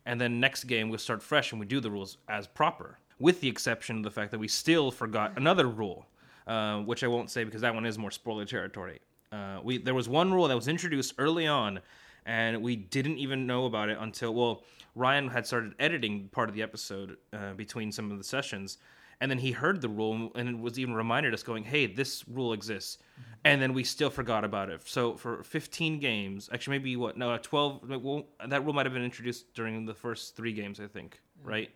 and 0.07 0.21
then 0.21 0.41
next 0.41 0.65
game 0.65 0.89
we'll 0.89 0.99
start 0.99 1.23
fresh 1.23 1.53
and 1.53 1.61
we 1.61 1.67
do 1.67 1.81
the 1.81 1.91
rules 1.91 2.19
as 2.29 2.47
proper, 2.47 2.99
with 3.19 3.41
the 3.41 3.49
exception 3.49 3.99
of 3.99 4.03
the 4.03 4.11
fact 4.11 4.31
that 4.31 4.39
we 4.39 4.49
still 4.49 4.91
forgot 4.91 5.33
another 5.37 5.67
rule, 5.69 6.07
uh, 6.47 6.79
which 6.81 7.05
I 7.05 7.07
won't 7.07 7.31
say 7.31 7.45
because 7.45 7.61
that 7.61 7.75
one 7.75 7.87
is 7.87 7.99
more 7.99 8.11
spoiler 8.11 8.45
territory. 8.45 9.01
Uh, 9.33 9.59
we 9.63 9.79
there 9.79 9.95
was 9.95 10.09
one 10.09 10.33
rule 10.33 10.47
that 10.49 10.55
was 10.55 10.69
introduced 10.69 11.15
early 11.19 11.47
on, 11.47 11.81
and 12.27 12.63
we 12.63 12.77
didn't 12.77 13.19
even 13.19 13.47
know 13.47 13.67
about 13.67 13.89
it 13.89 13.99
until 14.01 14.35
well 14.35 14.63
Ryan 14.95 15.29
had 15.29 15.47
started 15.47 15.75
editing 15.79 16.29
part 16.29 16.49
of 16.49 16.55
the 16.55 16.63
episode 16.63 17.17
uh, 17.33 17.53
between 17.55 17.91
some 17.91 18.13
of 18.13 18.19
the 18.19 18.25
sessions, 18.25 18.79
and 19.21 19.31
then 19.31 19.39
he 19.39 19.51
heard 19.53 19.81
the 19.81 19.89
rule 19.89 20.31
and 20.35 20.63
was 20.63 20.79
even 20.79 20.95
reminded 20.95 21.35
us, 21.35 21.43
going, 21.43 21.65
"Hey, 21.65 21.87
this 21.87 22.27
rule 22.29 22.53
exists," 22.53 22.99
and 23.45 23.61
then 23.61 23.75
we 23.75 23.83
still 23.83 24.11
forgot 24.11 24.45
about 24.45 24.71
it. 24.71 24.87
So 24.87 25.17
for 25.17 25.43
15 25.43 25.99
games, 25.99 26.49
actually 26.53 26.79
maybe 26.79 26.97
what? 26.97 27.17
No, 27.17 27.37
12. 27.37 28.03
Well, 28.03 28.27
that 28.47 28.65
rule 28.65 28.73
might 28.73 28.87
have 28.87 28.93
been 28.93 29.05
introduced 29.05 29.53
during 29.55 29.85
the 29.87 29.95
first 29.95 30.37
three 30.37 30.53
games, 30.53 30.79
I 30.79 30.87
think, 30.87 31.21
right? 31.43 31.71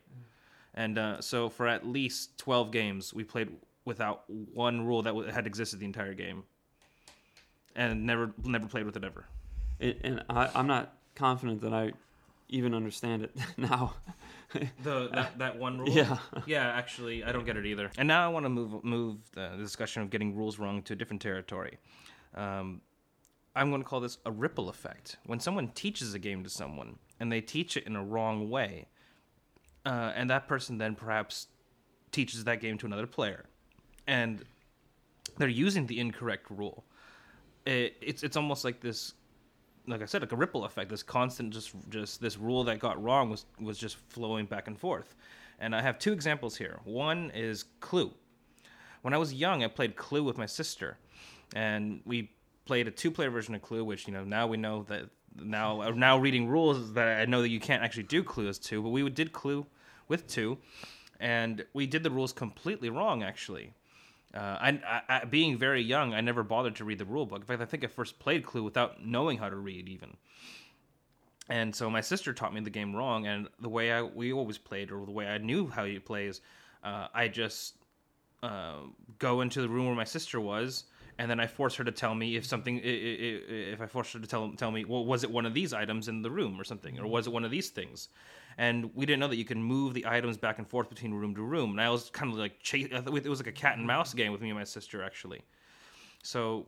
And 0.78 0.97
uh, 0.97 1.20
so 1.20 1.49
for 1.49 1.66
at 1.66 1.85
least 1.85 2.38
12 2.38 2.70
games, 2.70 3.12
we 3.12 3.25
played 3.25 3.50
without 3.85 4.23
one 4.28 4.87
rule 4.87 5.02
that 5.02 5.12
had 5.35 5.44
existed 5.44 5.80
the 5.80 5.87
entire 5.87 6.14
game, 6.14 6.44
and 7.75 8.06
never 8.06 8.32
never 8.44 8.68
played 8.68 8.87
with 8.87 8.97
it 8.97 9.02
ever. 9.02 9.26
It, 9.80 9.99
and 10.04 10.23
I, 10.30 10.49
I'm 10.54 10.68
not 10.68 10.94
confident 11.16 11.62
that 11.62 11.75
I 11.75 11.94
even 12.49 12.75
understand 12.75 13.25
it 13.25 13.37
now. 13.56 13.97
The 14.85 15.08
that, 15.14 15.38
that 15.38 15.58
one 15.58 15.80
rule. 15.80 15.88
yeah. 15.88 16.18
Yeah, 16.47 16.68
actually, 16.68 17.25
I 17.25 17.32
don't 17.32 17.44
get 17.44 17.56
it 17.56 17.66
either. 17.66 17.90
And 17.99 18.06
now 18.06 18.25
I 18.25 18.28
want 18.28 18.44
to 18.44 18.50
move 18.50 18.85
move 18.85 19.16
the 19.32 19.49
discussion 19.58 20.02
of 20.02 20.11
getting 20.11 20.37
rules 20.37 20.61
wrong 20.61 20.82
to 20.82 20.92
a 20.92 20.97
different 20.97 21.23
territory. 21.23 21.78
Um, 22.37 22.82
I'm 23.56 23.70
going 23.70 23.82
to 23.82 23.88
call 23.88 23.99
this 23.99 24.18
a 24.25 24.30
ripple 24.30 24.68
effect. 24.68 25.16
When 25.26 25.40
someone 25.40 25.73
teaches 25.75 26.14
a 26.14 26.20
game 26.20 26.44
to 26.44 26.50
someone 26.50 27.00
and 27.18 27.32
they 27.32 27.40
teach 27.40 27.76
it 27.76 27.85
in 27.85 27.97
a 27.97 28.04
wrong 28.04 28.49
way, 28.49 28.87
uh, 29.88 30.12
and 30.14 30.28
that 30.28 30.47
person 30.47 30.76
then 30.76 30.95
perhaps 30.95 31.49
teaches 32.12 32.45
that 32.45 32.61
game 32.61 32.76
to 32.78 32.87
another 32.87 33.07
player, 33.07 33.47
and 34.07 34.45
they're 35.38 35.49
using 35.49 35.87
the 35.87 35.99
incorrect 35.99 36.50
rule. 36.50 36.85
It, 37.64 37.97
it's 38.02 38.23
it's 38.23 38.37
almost 38.37 38.64
like 38.64 38.80
this 38.80 39.14
like 39.87 40.02
I 40.02 40.04
said, 40.04 40.21
like 40.21 40.33
a 40.33 40.37
ripple 40.37 40.64
effect. 40.66 40.90
This 40.90 41.02
constant, 41.02 41.52
just 41.54 41.73
just 41.88 42.21
this 42.21 42.37
rule 42.37 42.64
that 42.64 42.78
got 42.78 43.02
wrong 43.02 43.30
was 43.30 43.47
was 43.59 43.78
just 43.78 43.97
flowing 44.11 44.45
back 44.45 44.66
and 44.66 44.78
forth, 44.78 45.14
And 45.59 45.75
I 45.75 45.80
have 45.80 45.99
two 45.99 46.12
examples 46.12 46.57
here. 46.57 46.80
One 46.85 47.30
is 47.35 47.64
Clue. 47.80 48.12
When 49.02 49.14
I 49.14 49.16
was 49.16 49.33
young, 49.33 49.64
I 49.64 49.68
played 49.68 49.97
Clue 49.97 50.23
with 50.23 50.37
my 50.37 50.47
sister, 50.47 50.99
and 51.54 52.02
we 52.04 52.30
played 52.66 52.87
a 52.87 52.90
two-player 52.90 53.30
version 53.30 53.54
of 53.54 53.62
Clue, 53.62 53.85
which 53.85 54.07
you 54.07 54.12
know 54.12 54.25
now 54.25 54.47
we 54.47 54.59
know 54.59 54.83
that 54.88 55.04
now 55.35 55.90
now 55.92 56.18
reading 56.18 56.47
rules 56.47 56.92
that 56.92 57.21
I 57.21 57.25
know 57.25 57.40
that 57.40 57.49
you 57.49 57.61
can't 57.61 57.83
actually 57.83 58.02
do 58.02 58.23
Clue 58.23 58.49
as 58.49 58.59
two, 58.59 58.83
but 58.83 58.90
we 58.90 59.09
did 59.09 59.33
Clue 59.33 59.66
with 60.09 60.27
two, 60.27 60.59
and 61.21 61.65
we 61.73 61.87
did 61.87 62.03
the 62.03 62.11
rules 62.11 62.33
completely 62.33 62.91
wrong 62.91 63.23
actually. 63.23 63.73
Uh, 64.35 64.38
I, 64.38 65.03
I, 65.09 65.25
being 65.25 65.57
very 65.57 65.83
young, 65.83 66.12
I 66.12 66.21
never 66.21 66.43
bothered 66.43 66.77
to 66.77 66.85
read 66.85 66.99
the 66.99 67.07
rule 67.07 67.25
book. 67.25 67.41
In 67.41 67.47
fact, 67.47 67.62
I 67.62 67.65
think 67.65 67.83
I 67.83 67.87
first 67.87 68.19
played 68.19 68.45
Clue 68.45 68.62
without 68.62 69.05
knowing 69.05 69.38
how 69.38 69.49
to 69.49 69.57
read 69.57 69.88
even. 69.88 70.17
And 71.49 71.75
so 71.75 71.88
my 71.88 72.03
sister 72.03 72.35
taught 72.35 72.53
me 72.53 72.61
the 72.61 72.69
game 72.69 72.95
wrong, 72.95 73.27
and 73.27 73.49
the 73.59 73.71
way 73.71 73.91
I 73.91 74.03
we 74.03 74.33
always 74.33 74.59
played, 74.59 74.93
or 74.93 75.07
the 75.07 75.12
way 75.12 75.27
I 75.27 75.38
knew 75.38 75.67
how 75.67 75.85
you 75.85 75.99
play, 75.99 76.27
is 76.27 76.43
uh, 76.85 77.09
I 77.15 77.29
just 77.29 77.77
uh, 78.43 78.81
go 79.19 79.41
into 79.41 79.62
the 79.62 79.69
room 79.69 79.87
where 79.87 79.95
my 79.95 80.05
sister 80.05 80.41
was, 80.41 80.85
and 81.19 81.31
then 81.31 81.41
I 81.41 81.47
force 81.47 81.75
her 81.77 81.85
to 81.85 81.91
tell 81.91 82.15
me 82.15 82.37
if 82.37 82.45
something, 82.45 82.81
if 82.85 83.81
I 83.81 83.87
force 83.87 84.12
her 84.12 84.21
to 84.21 84.27
tell 84.27 84.53
tell 84.53 84.71
me, 84.71 84.85
well, 84.85 85.07
was 85.07 85.25
it 85.25 85.31
one 85.31 85.47
of 85.47 85.55
these 85.55 85.73
items 85.73 86.09
in 86.09 86.21
the 86.21 86.31
room 86.31 86.61
or 86.61 86.65
something, 86.65 86.99
or 87.00 87.07
was 87.07 87.27
it 87.27 87.33
one 87.33 87.47
of 87.47 87.50
these 87.50 87.71
things? 87.71 88.11
And 88.59 88.95
we 88.95 89.07
didn't 89.07 89.21
know 89.21 89.29
that 89.29 89.37
you 89.37 89.45
can 89.45 89.62
move 89.62 89.95
the 89.95 90.05
items 90.07 90.37
back 90.37 90.59
and 90.59 90.69
forth 90.69 90.91
between 90.91 91.15
room 91.15 91.35
to 91.37 91.43
room. 91.43 91.71
And 91.71 91.81
I 91.81 91.88
was 91.88 92.11
kind 92.11 92.31
of 92.31 92.38
like 92.38 92.61
chase. 92.61 92.88
It 92.91 93.29
was 93.29 93.38
like 93.38 93.47
a 93.47 93.53
cat 93.53 93.79
and 93.79 93.87
mouse 93.87 94.12
game 94.12 94.33
with 94.33 94.41
me 94.41 94.50
and 94.50 94.59
my 94.59 94.65
sister 94.65 95.03
actually. 95.03 95.41
So 96.23 96.67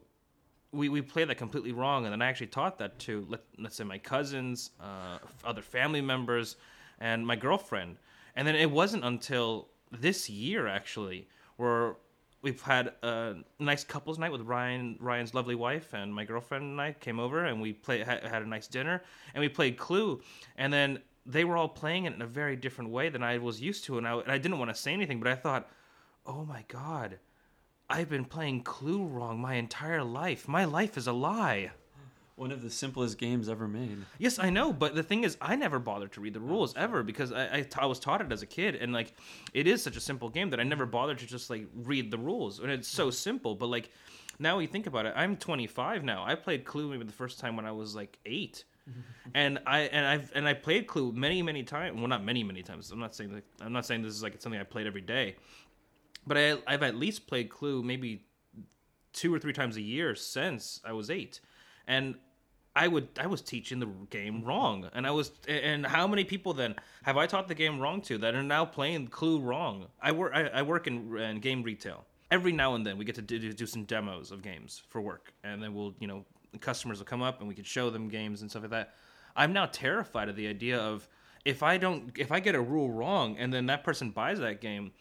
we, 0.73 0.89
we 0.89 1.03
played 1.03 1.29
that 1.29 1.35
completely 1.37 1.73
wrong, 1.73 2.05
and 2.05 2.13
then 2.13 2.23
I 2.23 2.29
actually 2.29 2.47
taught 2.47 2.79
that 2.79 2.99
to 3.01 3.27
let, 3.29 3.41
let's 3.59 3.75
say 3.77 3.85
my 3.85 3.99
cousins, 3.99 4.71
uh, 4.81 5.19
other 5.45 5.63
family 5.63 6.01
members, 6.01 6.57
and 7.01 7.27
my 7.27 7.35
girlfriend. 7.35 7.97
And 8.37 8.47
then 8.47 8.55
it 8.55 8.71
wasn't 8.71 9.05
until 9.05 9.69
this 9.91 10.31
year 10.31 10.69
actually 10.69 11.27
where 11.57 11.97
we've 12.43 12.61
had 12.63 12.93
a 13.03 13.35
nice 13.59 13.85
couples 13.85 14.19
night 14.19 14.33
with 14.33 14.43
Ryan 14.43 14.97
Ryan's 15.01 15.35
lovely 15.35 15.55
wife 15.57 15.93
and 15.93 16.15
my 16.15 16.25
girlfriend 16.25 16.65
and 16.65 16.81
I 16.81 16.93
came 16.93 17.19
over 17.19 17.45
and 17.45 17.61
we 17.61 17.73
played 17.73 18.07
had, 18.07 18.25
had 18.25 18.43
a 18.43 18.49
nice 18.49 18.67
dinner 18.67 19.03
and 19.35 19.41
we 19.43 19.49
played 19.49 19.77
Clue 19.77 20.23
and 20.57 20.73
then 20.73 21.01
they 21.27 21.45
were 21.45 21.57
all 21.57 21.69
playing 21.69 22.05
it 22.05 22.15
in 22.15 22.23
a 22.23 22.27
very 22.27 22.57
different 22.57 22.91
way 22.91 23.09
than 23.09 23.23
I 23.23 23.39
was 23.39 23.61
used 23.61 23.85
to 23.85 23.99
and 23.99 24.07
I, 24.07 24.19
and 24.19 24.33
I 24.33 24.39
didn't 24.39 24.59
want 24.59 24.71
to 24.71 24.81
say 24.81 24.93
anything 24.93 25.21
but 25.21 25.29
I 25.29 25.35
thought 25.35 25.69
oh 26.27 26.45
my 26.45 26.65
god 26.69 27.19
I've 27.91 28.09
been 28.09 28.25
playing 28.25 28.62
Clue 28.62 29.05
wrong 29.05 29.41
my 29.41 29.55
entire 29.55 30.05
life. 30.05 30.47
My 30.47 30.65
life 30.65 30.97
is 30.97 31.09
a 31.09 31.12
lie. 31.12 31.73
One 32.37 32.53
of 32.53 32.62
the 32.62 32.71
simplest 32.71 33.19
games 33.19 33.49
ever 33.49 33.67
made. 33.67 33.99
Yes, 34.17 34.39
I 34.39 34.49
know, 34.49 34.73
but 34.73 34.95
the 34.95 35.03
thing 35.03 35.25
is, 35.25 35.37
I 35.43 35.57
never 35.57 35.81
bothered 35.81 36.12
to 36.12 36.21
read 36.21 36.33
the 36.33 36.41
oh, 36.41 36.45
rules 36.45 36.75
ever 36.77 37.03
because 37.03 37.33
I, 37.33 37.47
I, 37.47 37.67
I 37.77 37.87
was 37.87 37.99
taught 37.99 38.21
it 38.21 38.33
as 38.33 38.43
a 38.43 38.47
kid, 38.47 38.77
and 38.77 38.93
like, 38.93 39.12
it 39.53 39.67
is 39.67 39.83
such 39.83 39.97
a 39.97 40.00
simple 40.00 40.29
game 40.29 40.50
that 40.50 40.61
I 40.61 40.62
never 40.62 40.87
bothered 40.87 41.19
to 41.19 41.27
just 41.27 41.50
like 41.50 41.67
read 41.75 42.12
the 42.12 42.17
rules, 42.17 42.61
and 42.61 42.71
it's 42.71 42.89
so 42.89 43.09
mm. 43.09 43.12
simple. 43.12 43.57
But 43.57 43.67
like, 43.67 43.91
now 44.39 44.57
we 44.57 44.67
think 44.67 44.87
about 44.87 45.05
it, 45.05 45.12
I'm 45.17 45.37
25 45.37 46.05
now. 46.05 46.25
I 46.25 46.37
played 46.37 46.65
Clue 46.65 46.89
maybe 46.89 47.05
the 47.05 47.12
first 47.12 47.41
time 47.41 47.57
when 47.57 47.67
I 47.67 47.73
was 47.73 47.97
like 47.97 48.19
eight, 48.25 48.65
and 49.35 49.59
I 49.67 49.81
and 49.81 50.07
I've 50.07 50.33
and 50.35 50.49
I 50.49 50.55
played 50.55 50.87
Clue 50.87 51.13
many 51.13 51.43
many 51.43 51.63
times. 51.63 51.97
Well, 51.97 52.09
not 52.09 52.25
many 52.25 52.45
many 52.45 52.63
times. 52.63 52.91
I'm 52.91 52.99
not 52.99 53.15
saying 53.15 53.43
I'm 53.61 53.73
not 53.73 53.87
saying 53.87 54.03
this 54.03 54.15
is 54.15 54.23
like 54.23 54.41
something 54.41 54.61
I 54.61 54.65
played 54.65 54.87
every 54.87 55.01
day, 55.01 55.37
but 56.27 56.37
I, 56.37 56.57
I've 56.67 56.83
at 56.83 56.95
least 56.97 57.27
played 57.27 57.51
Clue 57.51 57.83
maybe 57.83 58.25
two 59.13 59.35
or 59.35 59.39
three 59.39 59.53
times 59.53 59.77
a 59.77 59.83
year 59.83 60.15
since 60.15 60.81
I 60.85 60.93
was 60.93 61.11
eight, 61.11 61.41
and 61.87 62.15
I 62.77 62.89
would 62.89 63.09
I 63.19 63.27
was 63.27 63.43
teaching 63.43 63.81
the 63.81 63.89
game 64.11 64.45
wrong, 64.45 64.89
and 64.95 65.07
I 65.07 65.11
was 65.11 65.33
and 65.49 65.85
how 65.85 66.07
many 66.07 66.25
people 66.25 66.55
then 66.55 66.77
have 67.03 67.17
I 67.17 67.27
taught 67.27 67.49
the 67.49 67.55
game 67.55 67.81
wrong 67.81 68.01
to 68.03 68.19
that 68.19 68.35
are 68.35 68.43
now 68.43 68.65
playing 68.65 69.09
Clue 69.09 69.41
wrong? 69.41 69.87
I 70.01 70.13
work 70.13 70.33
I, 70.35 70.47
I 70.49 70.63
work 70.63 70.87
in, 70.87 71.17
in, 71.17 71.41
game 71.41 71.63
retail. 71.63 72.05
Every 72.31 72.53
now 72.53 72.77
and 72.77 72.87
then 72.87 72.97
we 72.97 73.05
get 73.05 73.17
to 73.17 73.23
do, 73.23 73.53
do 73.53 73.67
some 73.67 73.85
demos 73.85 74.31
of 74.31 74.41
games 74.41 74.83
for 74.89 75.01
work, 75.01 75.33
and 75.43 75.61
then 75.61 75.75
we'll 75.75 75.95
you 75.99 76.07
know 76.07 76.25
customers 76.59 76.99
will 76.99 77.07
come 77.07 77.23
up 77.23 77.40
and 77.40 77.49
we 77.49 77.54
can 77.54 77.64
show 77.64 77.90
them 77.90 78.09
games 78.09 78.42
and 78.42 78.50
stuff 78.50 78.62
like 78.62 78.71
that. 78.71 78.95
I'm 79.37 79.52
now 79.52 79.66
terrified 79.66 80.28
of 80.28 80.37
the 80.37 80.49
idea 80.49 80.78
of 80.78 81.07
if 81.45 81.62
I 81.62 81.78
don't 81.78 82.12
if 82.19 82.33
I 82.33 82.40
get 82.40 82.54
a 82.54 82.61
rule 82.61 82.90
wrong 82.90 83.37
and 83.38 83.52
then 83.52 83.66
that 83.66 83.85
person 83.85 84.11
buys 84.11 84.38
that 84.40 84.61
game 84.61 84.92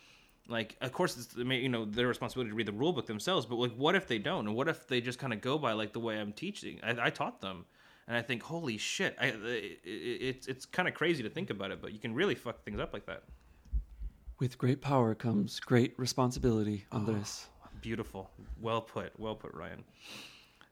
like 0.48 0.76
of 0.82 0.92
course 0.92 1.18
it's 1.18 1.36
you 1.36 1.70
know 1.70 1.86
their 1.86 2.08
responsibility 2.08 2.50
to 2.50 2.56
read 2.56 2.66
the 2.66 2.72
rule 2.72 2.94
book 2.94 3.06
themselves 3.06 3.46
but 3.46 3.56
like 3.56 3.74
what 3.76 3.96
if 3.96 4.08
they 4.08 4.18
don't? 4.18 4.48
And 4.48 4.56
what 4.56 4.68
if 4.68 4.88
they 4.88 5.02
just 5.02 5.20
kind 5.20 5.34
of 5.34 5.42
go 5.42 5.58
by 5.58 5.74
like 5.74 5.94
the 5.94 6.00
way 6.00 6.20
i'm 6.20 6.34
teaching? 6.34 6.80
I, 6.84 7.08
I 7.08 7.10
taught 7.10 7.42
them. 7.42 7.66
And 8.08 8.18
i 8.18 8.22
think 8.22 8.44
holy 8.44 8.78
shit. 8.78 9.16
I, 9.20 9.28
it, 9.28 9.80
it's 9.84 10.48
it's 10.48 10.66
kind 10.66 10.88
of 10.88 10.94
crazy 10.94 11.24
to 11.24 11.30
think 11.30 11.50
about 11.50 11.72
it 11.72 11.82
but 11.82 11.94
you 11.94 12.00
can 12.00 12.14
really 12.14 12.36
fuck 12.36 12.64
things 12.64 12.80
up 12.80 12.94
like 12.94 13.06
that. 13.08 13.24
With 14.40 14.58
great 14.58 14.82
power 14.82 15.16
comes 15.16 15.60
great 15.60 15.94
responsibility 15.98 16.86
andres 16.92 17.48
oh, 17.64 17.70
beautiful. 17.82 18.30
Well 18.62 18.82
put. 18.82 19.12
Well 19.20 19.36
put 19.36 19.54
ryan 19.54 19.84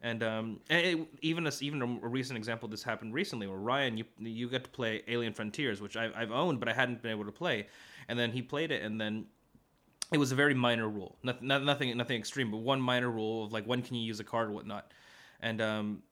and 0.01 0.23
um, 0.23 0.59
and 0.69 0.85
it, 0.85 1.07
even 1.21 1.47
a, 1.47 1.51
even 1.61 1.81
a 1.81 2.07
recent 2.07 2.37
example 2.37 2.67
this 2.69 2.83
happened 2.83 3.13
recently 3.13 3.47
where 3.47 3.57
Ryan 3.57 3.97
you 3.97 4.05
you 4.19 4.47
got 4.47 4.63
to 4.63 4.69
play 4.69 5.01
Alien 5.07 5.33
Frontiers 5.33 5.81
which 5.81 5.97
I've, 5.97 6.13
I've 6.15 6.31
owned 6.31 6.59
but 6.59 6.69
I 6.69 6.73
hadn't 6.73 7.01
been 7.01 7.11
able 7.11 7.25
to 7.25 7.31
play 7.31 7.67
and 8.07 8.17
then 8.17 8.31
he 8.31 8.41
played 8.41 8.71
it 8.71 8.83
and 8.83 9.01
then 9.01 9.25
it 10.11 10.17
was 10.17 10.31
a 10.31 10.35
very 10.35 10.53
minor 10.53 10.87
rule, 10.87 11.17
not, 11.23 11.43
not, 11.43 11.63
nothing 11.63 11.95
nothing 11.97 12.17
extreme, 12.17 12.51
but 12.51 12.57
one 12.57 12.79
minor 12.79 13.09
rule 13.09 13.45
of 13.45 13.53
like 13.53 13.65
when 13.65 13.81
can 13.81 13.95
you 13.95 14.03
use 14.03 14.19
a 14.19 14.23
card 14.23 14.49
or 14.49 14.51
whatnot. 14.51 14.91
And 15.41 15.61
um, 15.61 16.03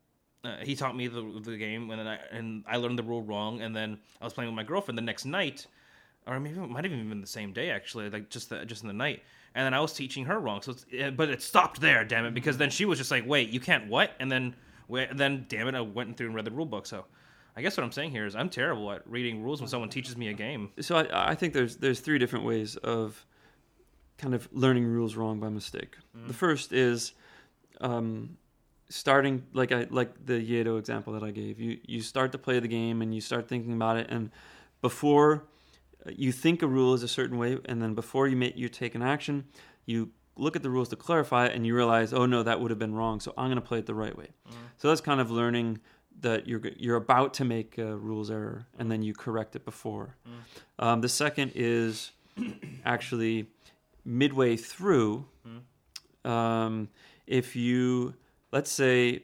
uh, 0.44 0.58
he 0.62 0.76
taught 0.76 0.96
me 0.96 1.08
the, 1.08 1.42
the 1.44 1.58
game, 1.58 1.90
and 1.90 2.00
then 2.00 2.08
I 2.08 2.20
and 2.32 2.64
I 2.68 2.78
learned 2.78 3.00
the 3.00 3.04
rule 3.04 3.22
wrong. 3.22 3.62
And 3.62 3.76
then 3.76 3.98
I 4.22 4.26
was 4.26 4.34
playing 4.34 4.50
with 4.50 4.56
my 4.56 4.64
girlfriend 4.64 4.98
the 4.98 5.02
next 5.02 5.26
night, 5.26 5.66
or 6.28 6.40
maybe 6.40 6.60
it 6.60 6.70
might 6.70 6.84
have 6.84 6.94
even 6.94 7.10
been 7.10 7.22
the 7.22 7.28
same 7.28 7.54
day 7.54 7.70
actually, 7.70 8.10
like 8.10 8.30
just 8.30 8.50
the, 8.50 8.66
just 8.66 8.82
in 8.82 8.88
the 8.88 8.94
night. 8.94 9.24
And 9.54 9.66
then 9.66 9.74
I 9.74 9.80
was 9.80 9.94
teaching 9.94 10.26
her 10.26 10.38
wrong, 10.40 10.62
so 10.62 10.72
it's, 10.72 11.16
but 11.16 11.30
it 11.30 11.42
stopped 11.42 11.80
there, 11.80 12.04
damn 12.04 12.26
it, 12.26 12.34
because 12.34 12.58
then 12.58 12.70
she 12.70 12.84
was 12.84 12.98
just 12.98 13.10
like, 13.10 13.26
"Wait, 13.26 13.50
you 13.50 13.62
can't 13.62 13.88
what?" 13.88 14.12
And 14.20 14.30
then 14.30 14.54
then 14.90 15.46
damn 15.48 15.68
it, 15.68 15.76
I 15.76 15.82
went 15.82 16.18
through 16.18 16.28
and 16.28 16.36
read 16.36 16.46
the 16.46 16.52
rule 16.52 16.66
book. 16.66 16.86
So 16.86 17.06
I 17.56 17.62
guess 17.62 17.78
what 17.78 17.84
I'm 17.84 17.92
saying 17.92 18.12
here 18.12 18.26
is 18.26 18.36
I'm 18.36 18.50
terrible 18.50 18.92
at 18.92 19.08
reading 19.08 19.42
rules 19.42 19.62
when 19.62 19.70
someone 19.70 19.90
teaches 19.90 20.18
me 20.18 20.28
a 20.28 20.34
game. 20.34 20.72
So 20.82 20.98
I, 20.98 21.32
I 21.32 21.36
think 21.36 21.54
there's 21.54 21.78
there's 21.78 22.02
three 22.02 22.20
different 22.20 22.46
ways 22.46 22.76
of 22.78 23.26
kind 24.18 24.34
of 24.34 24.48
learning 24.52 24.86
rules 24.86 25.16
wrong 25.16 25.40
by 25.40 25.50
mistake. 25.50 25.96
Mm. 26.18 26.28
The 26.28 26.34
first 26.34 26.74
is 26.74 27.14
um, 27.80 28.38
starting 28.90 29.44
like 29.54 29.72
I 29.72 29.88
like 29.90 30.26
the 30.26 30.34
Yedo 30.34 30.78
example 30.78 31.14
that 31.14 31.24
I 31.24 31.32
gave. 31.32 31.60
You 31.60 31.80
you 31.86 32.02
start 32.02 32.34
to 32.34 32.38
play 32.38 32.60
the 32.60 32.68
game 32.68 33.02
and 33.02 33.16
you 33.16 33.22
start 33.22 33.48
thinking 33.48 33.74
about 33.74 33.98
it, 33.98 34.08
and 34.10 34.32
before 34.82 35.46
you 36.08 36.32
think 36.32 36.62
a 36.62 36.68
rule 36.68 36.94
is 36.94 37.04
a 37.04 37.08
certain 37.08 37.38
way, 37.38 37.58
and 37.66 37.82
then 37.82 37.94
before 37.94 38.28
you 38.28 38.36
make 38.36 38.58
you 38.58 38.70
take 38.70 38.96
an 38.96 39.02
action, 39.02 39.46
you 39.86 40.12
look 40.38 40.56
at 40.56 40.64
the 40.64 40.70
rules 40.70 40.90
to 40.90 40.96
clarify 40.96 41.48
it, 41.48 41.56
and 41.56 41.66
you 41.66 41.76
realize, 41.76 42.14
oh 42.14 42.26
no, 42.26 42.44
that 42.44 42.60
would 42.60 42.72
have 42.72 42.80
been 42.80 42.94
wrong. 42.94 43.20
So 43.20 43.34
I'm 43.38 43.48
going 43.48 43.56
to 43.56 43.62
play 43.62 43.80
it 43.80 43.86
the 43.86 43.96
right 43.96 44.16
way. 44.16 44.30
Mm. 44.50 44.54
So 44.78 44.90
that's 44.90 45.02
kind 45.02 45.20
of 45.22 45.32
learning 45.32 45.80
that 46.22 46.48
you're 46.48 46.62
you're 46.78 46.96
about 46.96 47.34
to 47.36 47.46
make 47.46 47.78
a 47.78 47.96
rules 47.96 48.32
error, 48.32 48.66
and 48.78 48.92
then 48.92 49.02
you 49.02 49.14
correct 49.14 49.56
it 49.56 49.66
before. 49.66 50.16
Mm. 50.28 50.86
Um, 50.86 51.02
the 51.02 51.10
second 51.10 51.52
is 51.56 52.12
actually 52.86 53.48
midway 54.04 54.56
through, 54.56 55.26
mm-hmm. 55.48 56.30
um, 56.30 56.90
if 57.26 57.56
you 57.56 58.14
let's 58.52 58.72
say 58.72 59.24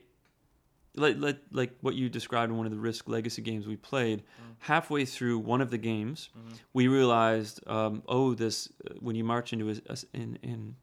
like, 0.96 1.18
like, 1.20 1.38
like 1.52 1.72
what 1.82 1.96
you 1.96 2.10
described 2.10 2.52
in 2.52 2.58
one 2.58 2.66
of 2.66 2.72
the 2.72 2.80
Risk 2.80 3.08
Legacy 3.08 3.42
games 3.42 3.68
we 3.68 3.78
played, 3.78 4.20
mm-hmm. 4.20 4.52
halfway 4.60 5.06
through 5.06 5.40
one 5.40 5.62
of 5.62 5.70
the 5.70 5.78
games, 5.78 6.30
mm-hmm. 6.38 6.56
we 6.74 6.88
realized, 6.88 7.66
um, 7.68 8.04
oh, 8.08 8.34
this 8.34 8.70
uh, 8.90 8.94
when 9.00 9.16
you 9.16 9.24
march 9.24 9.54
into 9.54 9.70
a, 9.70 9.76
a 9.90 9.98
in 10.14 10.38
in 10.44 10.76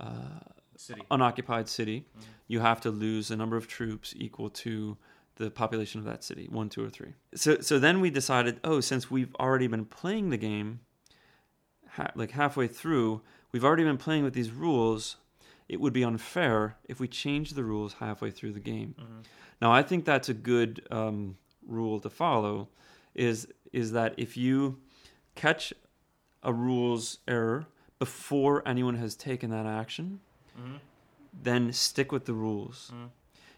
uh, 0.00 0.40
city. 0.76 1.02
unoccupied 1.10 1.68
city, 1.68 2.00
mm-hmm. 2.00 2.30
you 2.48 2.60
have 2.60 2.80
to 2.80 2.90
lose 2.90 3.30
a 3.30 3.36
number 3.36 3.56
of 3.56 3.68
troops 3.68 4.14
equal 4.16 4.50
to 4.50 4.96
the 5.36 5.50
population 5.50 5.98
of 6.00 6.04
that 6.06 6.22
city, 6.22 6.48
one, 6.50 6.68
two, 6.68 6.84
or 6.84 6.90
three. 6.90 7.12
So 7.34 7.60
so 7.60 7.78
then 7.78 8.00
we 8.00 8.10
decided, 8.10 8.60
oh, 8.64 8.80
since 8.80 9.10
we've 9.10 9.34
already 9.36 9.66
been 9.66 9.84
playing 9.84 10.30
the 10.30 10.36
game, 10.36 10.80
ha- 11.90 12.12
like 12.14 12.32
halfway 12.32 12.66
through, 12.66 13.22
we've 13.52 13.64
already 13.64 13.84
been 13.84 13.98
playing 13.98 14.24
with 14.24 14.34
these 14.34 14.50
rules. 14.50 15.16
It 15.68 15.80
would 15.80 15.92
be 15.92 16.04
unfair 16.04 16.76
if 16.84 17.00
we 17.00 17.08
changed 17.08 17.54
the 17.54 17.64
rules 17.64 17.94
halfway 17.94 18.30
through 18.30 18.52
the 18.52 18.60
game. 18.60 18.94
Mm-hmm. 19.00 19.20
Now, 19.62 19.72
I 19.72 19.82
think 19.82 20.04
that's 20.04 20.28
a 20.28 20.34
good 20.34 20.86
um, 20.90 21.36
rule 21.66 22.00
to 22.00 22.10
follow. 22.10 22.68
Is 23.14 23.48
is 23.72 23.92
that 23.92 24.14
if 24.16 24.36
you 24.36 24.78
catch 25.34 25.72
a 26.42 26.52
rules 26.52 27.18
error 27.26 27.66
before 27.98 28.66
anyone 28.66 28.96
has 28.96 29.14
taken 29.14 29.50
that 29.50 29.66
action, 29.66 30.20
mm-hmm. 30.58 30.76
then 31.42 31.72
stick 31.72 32.12
with 32.12 32.26
the 32.26 32.34
rules. 32.34 32.90
Mm-hmm. 32.92 33.06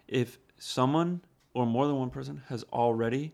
If 0.08 0.38
someone 0.58 1.22
or 1.54 1.66
more 1.66 1.86
than 1.86 1.96
one 1.96 2.10
person 2.10 2.42
has 2.48 2.64
already 2.72 3.32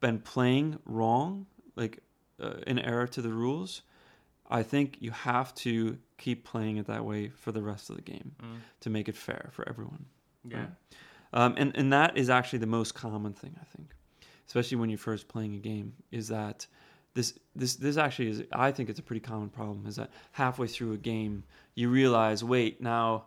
been 0.00 0.18
playing 0.18 0.78
wrong, 0.84 1.46
like 1.74 2.00
uh, 2.40 2.54
an 2.66 2.78
error 2.78 3.06
to 3.06 3.22
the 3.22 3.30
rules, 3.30 3.82
I 4.50 4.62
think 4.62 4.98
you 5.00 5.10
have 5.10 5.54
to 5.56 5.96
keep 6.22 6.44
playing 6.44 6.76
it 6.76 6.86
that 6.86 7.04
way 7.04 7.28
for 7.28 7.50
the 7.50 7.60
rest 7.60 7.90
of 7.90 7.96
the 7.96 8.02
game 8.02 8.32
mm. 8.40 8.58
to 8.80 8.90
make 8.90 9.08
it 9.08 9.16
fair 9.16 9.50
for 9.52 9.68
everyone. 9.68 10.04
Yeah. 10.48 10.58
Right? 10.58 10.68
Um, 11.32 11.54
and, 11.56 11.76
and 11.76 11.92
that 11.92 12.16
is 12.16 12.30
actually 12.30 12.60
the 12.60 12.66
most 12.66 12.94
common 12.94 13.32
thing, 13.32 13.56
I 13.60 13.64
think, 13.76 13.88
especially 14.46 14.78
when 14.78 14.88
you're 14.88 14.98
first 14.98 15.26
playing 15.26 15.54
a 15.56 15.58
game, 15.58 15.94
is 16.12 16.28
that 16.28 16.66
this 17.14 17.38
this 17.56 17.74
this 17.76 17.96
actually 17.96 18.28
is 18.28 18.42
I 18.52 18.70
think 18.70 18.88
it's 18.88 19.00
a 19.00 19.02
pretty 19.02 19.20
common 19.20 19.50
problem 19.50 19.86
is 19.86 19.96
that 19.96 20.10
halfway 20.30 20.66
through 20.66 20.92
a 20.92 20.96
game 20.96 21.44
you 21.74 21.90
realize 21.90 22.42
wait 22.42 22.80
now 22.80 23.26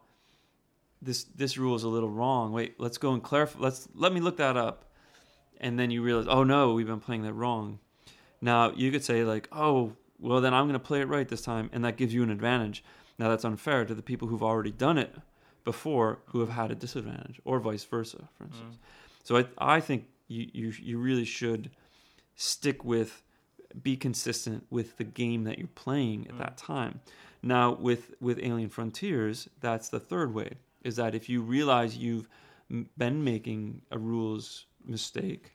this 1.04 1.26
this 1.26 1.56
rule 1.56 1.76
is 1.76 1.84
a 1.84 1.88
little 1.88 2.10
wrong 2.10 2.52
wait 2.52 2.80
let's 2.80 2.98
go 2.98 3.14
and 3.14 3.22
clarify 3.22 3.60
let's 3.60 3.88
let 3.94 4.12
me 4.12 4.22
look 4.22 4.38
that 4.38 4.58
up 4.58 4.86
and 5.62 5.78
then 5.78 5.92
you 5.92 6.02
realize 6.02 6.26
oh 6.28 6.44
no 6.44 6.74
we've 6.74 6.88
been 6.88 7.00
playing 7.00 7.22
that 7.22 7.34
wrong 7.34 7.78
now 8.42 8.72
you 8.72 8.92
could 8.92 9.04
say 9.04 9.24
like 9.24 9.48
oh 9.52 9.94
well 10.20 10.42
then 10.42 10.54
I'm 10.54 10.66
going 10.66 10.74
to 10.80 10.86
play 10.88 11.02
it 11.02 11.08
right 11.08 11.28
this 11.28 11.42
time 11.42 11.70
and 11.74 11.84
that 11.86 11.98
gives 11.98 12.14
you 12.14 12.24
an 12.24 12.30
advantage 12.30 12.84
now 13.20 13.30
that's 13.30 13.46
unfair 13.46 13.86
to 13.86 13.94
the 13.96 14.02
people 14.02 14.28
who've 14.28 14.44
already 14.44 14.72
done 14.72 14.98
it 14.98 15.16
before 15.64 16.20
who 16.28 16.40
have 16.42 16.50
had 16.50 16.72
a 16.72 16.76
disadvantage 16.76 17.40
or 17.46 17.60
vice 17.60 17.84
versa 17.84 18.30
for 18.38 18.44
instance 18.46 18.78
so 19.24 19.38
I 19.38 19.46
I 19.58 19.80
think 19.80 20.06
you 20.28 20.50
you 20.54 20.74
you 20.82 20.98
really 20.98 21.26
should 21.26 21.72
stick 22.36 22.84
with 22.84 23.24
be 23.82 23.98
consistent 23.98 24.66
with 24.70 24.98
the 24.98 25.04
game 25.04 25.44
that 25.44 25.58
you're 25.60 25.68
playing 25.68 26.28
at 26.28 26.36
Mm. 26.36 26.38
that 26.38 26.58
time. 26.58 27.02
Now 27.44 27.74
with 27.74 28.14
with 28.22 28.40
Alien 28.40 28.70
Frontiers, 28.70 29.50
that's 29.60 29.90
the 29.90 30.00
third 30.00 30.34
way 30.34 30.52
is 30.84 30.96
that 30.96 31.14
if 31.16 31.28
you 31.30 31.42
realize 31.42 31.98
you've 31.98 32.30
been 32.98 33.24
making 33.24 33.82
a 33.92 33.98
rules 34.00 34.66
mistake 34.86 35.52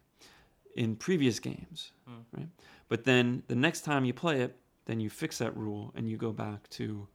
in 0.77 0.97
previous 0.97 1.39
games, 1.41 1.93
Mm. 2.09 2.25
right? 2.37 2.49
But 2.91 3.05
then 3.05 3.45
the 3.49 3.55
next 3.55 3.81
time 3.83 4.05
you 4.05 4.13
play 4.13 4.43
it, 4.43 4.57
then 4.85 5.01
you 5.01 5.09
fix 5.09 5.39
that 5.39 5.57
rule 5.57 5.93
and 5.97 6.11
you 6.11 6.19
go 6.19 6.33
back 6.33 6.69
to 6.71 7.07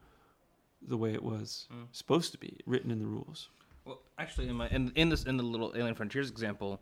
the 0.82 0.98
way 0.98 1.14
it 1.14 1.22
was 1.22 1.68
Mm. 1.72 1.88
supposed 1.92 2.32
to 2.32 2.38
be 2.40 2.58
written 2.66 2.90
in 2.92 3.00
the 3.00 3.06
rules. 3.06 3.50
Well, 3.86 4.00
actually, 4.18 4.48
in 4.48 4.56
my 4.56 4.68
in, 4.70 4.92
in 4.96 5.10
this 5.10 5.24
in 5.26 5.38
the 5.38 5.44
little 5.44 5.74
Alien 5.76 5.94
Frontiers 5.96 6.30
example, 6.32 6.82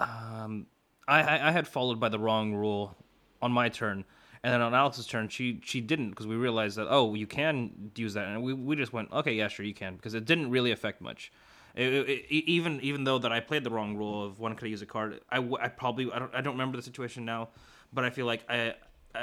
um, 0.00 0.66
I, 1.08 1.22
I 1.22 1.48
I 1.48 1.50
had 1.52 1.66
followed 1.68 2.00
by 2.00 2.08
the 2.08 2.18
wrong 2.18 2.54
rule 2.54 2.96
on 3.40 3.52
my 3.52 3.68
turn, 3.68 4.04
and 4.42 4.52
then 4.52 4.60
on 4.60 4.74
Alex's 4.74 5.06
turn, 5.06 5.28
she 5.28 5.60
she 5.64 5.80
didn't 5.80 6.10
because 6.10 6.26
we 6.26 6.34
realized 6.36 6.76
that 6.78 6.88
oh 6.90 7.14
you 7.14 7.26
can 7.26 7.92
use 7.96 8.14
that, 8.14 8.26
and 8.26 8.42
we 8.42 8.52
we 8.52 8.74
just 8.76 8.92
went 8.92 9.12
okay 9.12 9.32
yeah 9.34 9.48
sure 9.48 9.64
you 9.64 9.74
can 9.74 9.96
because 9.96 10.14
it 10.14 10.24
didn't 10.24 10.50
really 10.50 10.72
affect 10.72 11.00
much. 11.00 11.30
It, 11.74 11.92
it, 11.92 12.08
it- 12.08 12.44
even 12.50 12.80
even 12.80 13.04
though 13.04 13.18
that 13.18 13.32
I 13.32 13.40
played 13.40 13.62
the 13.64 13.70
wrong 13.70 13.96
rule 13.96 14.24
of 14.24 14.40
one 14.40 14.54
could 14.56 14.66
I 14.66 14.70
use 14.70 14.82
a 14.82 14.86
card, 14.86 15.20
I, 15.30 15.38
I 15.60 15.68
probably 15.68 16.10
I 16.12 16.18
don't 16.18 16.34
I 16.34 16.40
don't 16.40 16.54
remember 16.54 16.76
the 16.76 16.82
situation 16.82 17.24
now, 17.24 17.48
but 17.96 18.04
I 18.04 18.10
feel 18.10 18.26
like 18.26 18.44
I. 18.48 18.74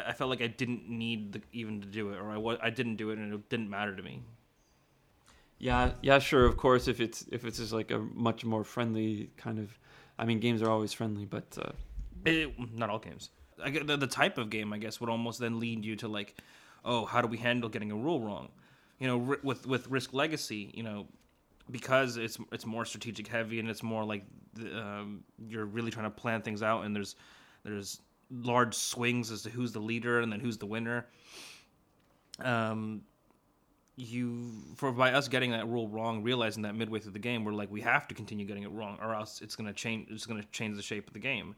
I 0.10 0.14
felt 0.14 0.32
like 0.32 0.42
I 0.42 0.48
didn't 0.48 0.90
need 0.90 1.34
the, 1.34 1.42
even 1.52 1.80
to 1.82 1.88
do 1.88 2.10
it, 2.12 2.18
or 2.18 2.32
I 2.32 2.68
I 2.68 2.72
didn't 2.72 2.96
do 2.96 3.12
it, 3.12 3.20
and 3.20 3.32
it 3.32 3.48
didn't 3.48 3.70
matter 3.70 3.96
to 3.96 4.02
me. 4.02 4.24
Yeah, 5.60 5.92
yeah, 6.02 6.20
sure. 6.20 6.46
Of 6.46 6.58
course, 6.58 6.88
if 6.88 7.00
it's 7.00 7.26
if 7.32 7.46
it's 7.46 7.60
just 7.60 7.74
like 7.74 7.92
a 7.92 8.00
much 8.00 8.44
more 8.44 8.64
friendly 8.64 9.30
kind 9.38 9.60
of, 9.60 9.78
I 10.18 10.26
mean, 10.26 10.40
games 10.40 10.64
are 10.64 10.70
always 10.70 10.94
friendly, 10.94 11.26
but 11.26 11.46
uh, 11.62 11.72
It, 12.26 12.54
not 12.76 12.90
all 12.90 13.00
games. 13.00 13.30
I 13.64 13.70
the, 13.70 13.98
the 13.98 14.08
type 14.08 14.38
of 14.40 14.50
game, 14.50 14.74
I 14.74 14.80
guess, 14.80 15.00
would 15.00 15.10
almost 15.10 15.40
then 15.40 15.60
lead 15.60 15.86
you 15.86 15.96
to 15.98 16.08
like, 16.08 16.42
oh, 16.84 17.06
how 17.06 17.22
do 17.22 17.28
we 17.28 17.38
handle 17.38 17.70
getting 17.70 17.92
a 17.92 17.96
rule 17.96 18.20
wrong? 18.20 18.50
You 19.00 19.08
know, 19.08 19.18
ri- 19.18 19.44
with 19.44 19.68
with 19.68 19.88
Risk 19.90 20.12
Legacy, 20.14 20.72
you 20.74 20.84
know, 20.84 21.08
because 21.70 22.18
it's 22.18 22.38
it's 22.52 22.66
more 22.66 22.86
strategic 22.86 23.28
heavy 23.28 23.60
and 23.60 23.70
it's 23.70 23.84
more 23.84 24.04
like 24.04 24.24
the, 24.56 24.66
um, 24.82 25.24
you're 25.48 25.66
really 25.66 25.92
trying 25.92 26.06
to 26.06 26.22
plan 26.22 26.42
things 26.42 26.64
out, 26.64 26.86
and 26.86 26.96
there's 26.96 27.16
there's 27.64 28.02
large 28.42 28.74
swings 28.74 29.32
as 29.32 29.44
to 29.44 29.50
who's 29.50 29.72
the 29.72 29.80
leader 29.80 30.22
and 30.22 30.32
then 30.32 30.40
who's 30.40 30.58
the 30.58 30.66
winner. 30.66 31.06
Um, 32.40 33.04
you 33.96 34.52
for 34.76 34.92
by 34.92 35.14
us 35.14 35.28
getting 35.28 35.52
that 35.52 35.68
rule 35.68 35.88
wrong, 35.88 36.24
realizing 36.24 36.64
that 36.64 36.76
midway 36.76 37.00
through 37.00 37.12
the 37.12 37.20
game, 37.20 37.46
we're 37.46 37.54
like 37.54 37.72
we 37.72 37.82
have 37.82 38.08
to 38.08 38.16
continue 38.16 38.46
getting 38.46 38.64
it 38.64 38.72
wrong, 38.72 38.98
or 39.02 39.14
else 39.14 39.42
it's 39.42 39.56
gonna 39.56 39.74
change. 39.74 40.08
It's 40.10 40.26
gonna 40.26 40.44
change 40.52 40.76
the 40.76 40.82
shape 40.82 41.08
of 41.08 41.14
the 41.14 41.20
game. 41.20 41.56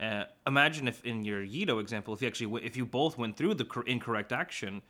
Uh, 0.00 0.24
imagine 0.46 0.88
if 0.88 1.04
in 1.04 1.24
your 1.24 1.44
Yedo 1.44 1.80
example, 1.80 2.14
if 2.14 2.22
you 2.22 2.28
actually 2.28 2.64
if 2.64 2.76
you 2.76 2.86
both 2.86 3.18
went 3.18 3.36
through 3.36 3.54
the 3.54 3.64
cor- 3.64 3.84
incorrect 3.84 4.32
action, 4.32 4.80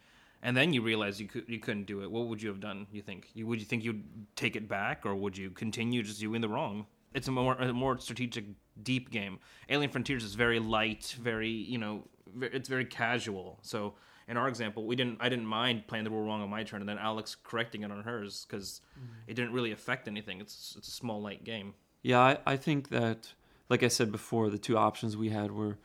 and 0.42 0.56
then 0.56 0.72
you 0.72 0.82
realize 0.82 1.20
you 1.20 1.28
could 1.28 1.48
you 1.48 1.58
couldn't 1.58 1.84
do 1.84 2.02
it, 2.02 2.10
what 2.10 2.26
would 2.26 2.42
you 2.42 2.48
have 2.50 2.60
done? 2.60 2.86
You 2.92 3.00
think 3.00 3.30
you 3.34 3.46
would 3.46 3.58
you 3.58 3.64
think 3.64 3.84
you'd 3.84 4.04
take 4.36 4.54
it 4.54 4.68
back, 4.68 5.06
or 5.06 5.14
would 5.14 5.36
you 5.36 5.50
continue 5.50 6.02
just 6.02 6.20
doing 6.20 6.42
the 6.42 6.48
wrong? 6.48 6.86
It's 7.14 7.28
a 7.28 7.32
more 7.32 7.54
a 7.54 7.72
more 7.72 7.98
strategic, 7.98 8.44
deep 8.80 9.10
game. 9.10 9.38
Alien 9.68 9.90
Frontiers 9.90 10.24
is 10.24 10.34
very 10.34 10.58
light, 10.60 11.14
very 11.20 11.50
you 11.50 11.78
know, 11.78 12.04
it's 12.40 12.68
very 12.68 12.84
casual. 12.84 13.58
So 13.62 13.94
in 14.28 14.36
our 14.36 14.48
example, 14.48 14.86
we 14.86 14.94
didn't 14.96 15.18
I 15.20 15.28
didn't 15.28 15.46
mind 15.46 15.86
playing 15.86 16.04
the 16.04 16.10
rule 16.10 16.24
wrong 16.24 16.42
on 16.42 16.48
my 16.50 16.62
turn, 16.64 16.80
and 16.80 16.88
then 16.88 16.98
Alex 16.98 17.36
correcting 17.42 17.82
it 17.82 17.90
on 17.90 18.02
hers 18.04 18.46
because 18.48 18.80
it 19.26 19.34
didn't 19.34 19.52
really 19.52 19.72
affect 19.72 20.06
anything. 20.08 20.40
It's 20.40 20.74
it's 20.78 20.88
a 20.88 20.92
small 20.92 21.20
light 21.20 21.44
game. 21.44 21.74
yeah, 22.02 22.20
I, 22.20 22.38
I 22.46 22.56
think 22.56 22.88
that, 22.90 23.32
like 23.68 23.82
I 23.82 23.88
said 23.88 24.10
before, 24.12 24.48
the 24.50 24.58
two 24.58 24.76
options 24.78 25.16
we 25.16 25.30
had 25.30 25.50
were, 25.52 25.78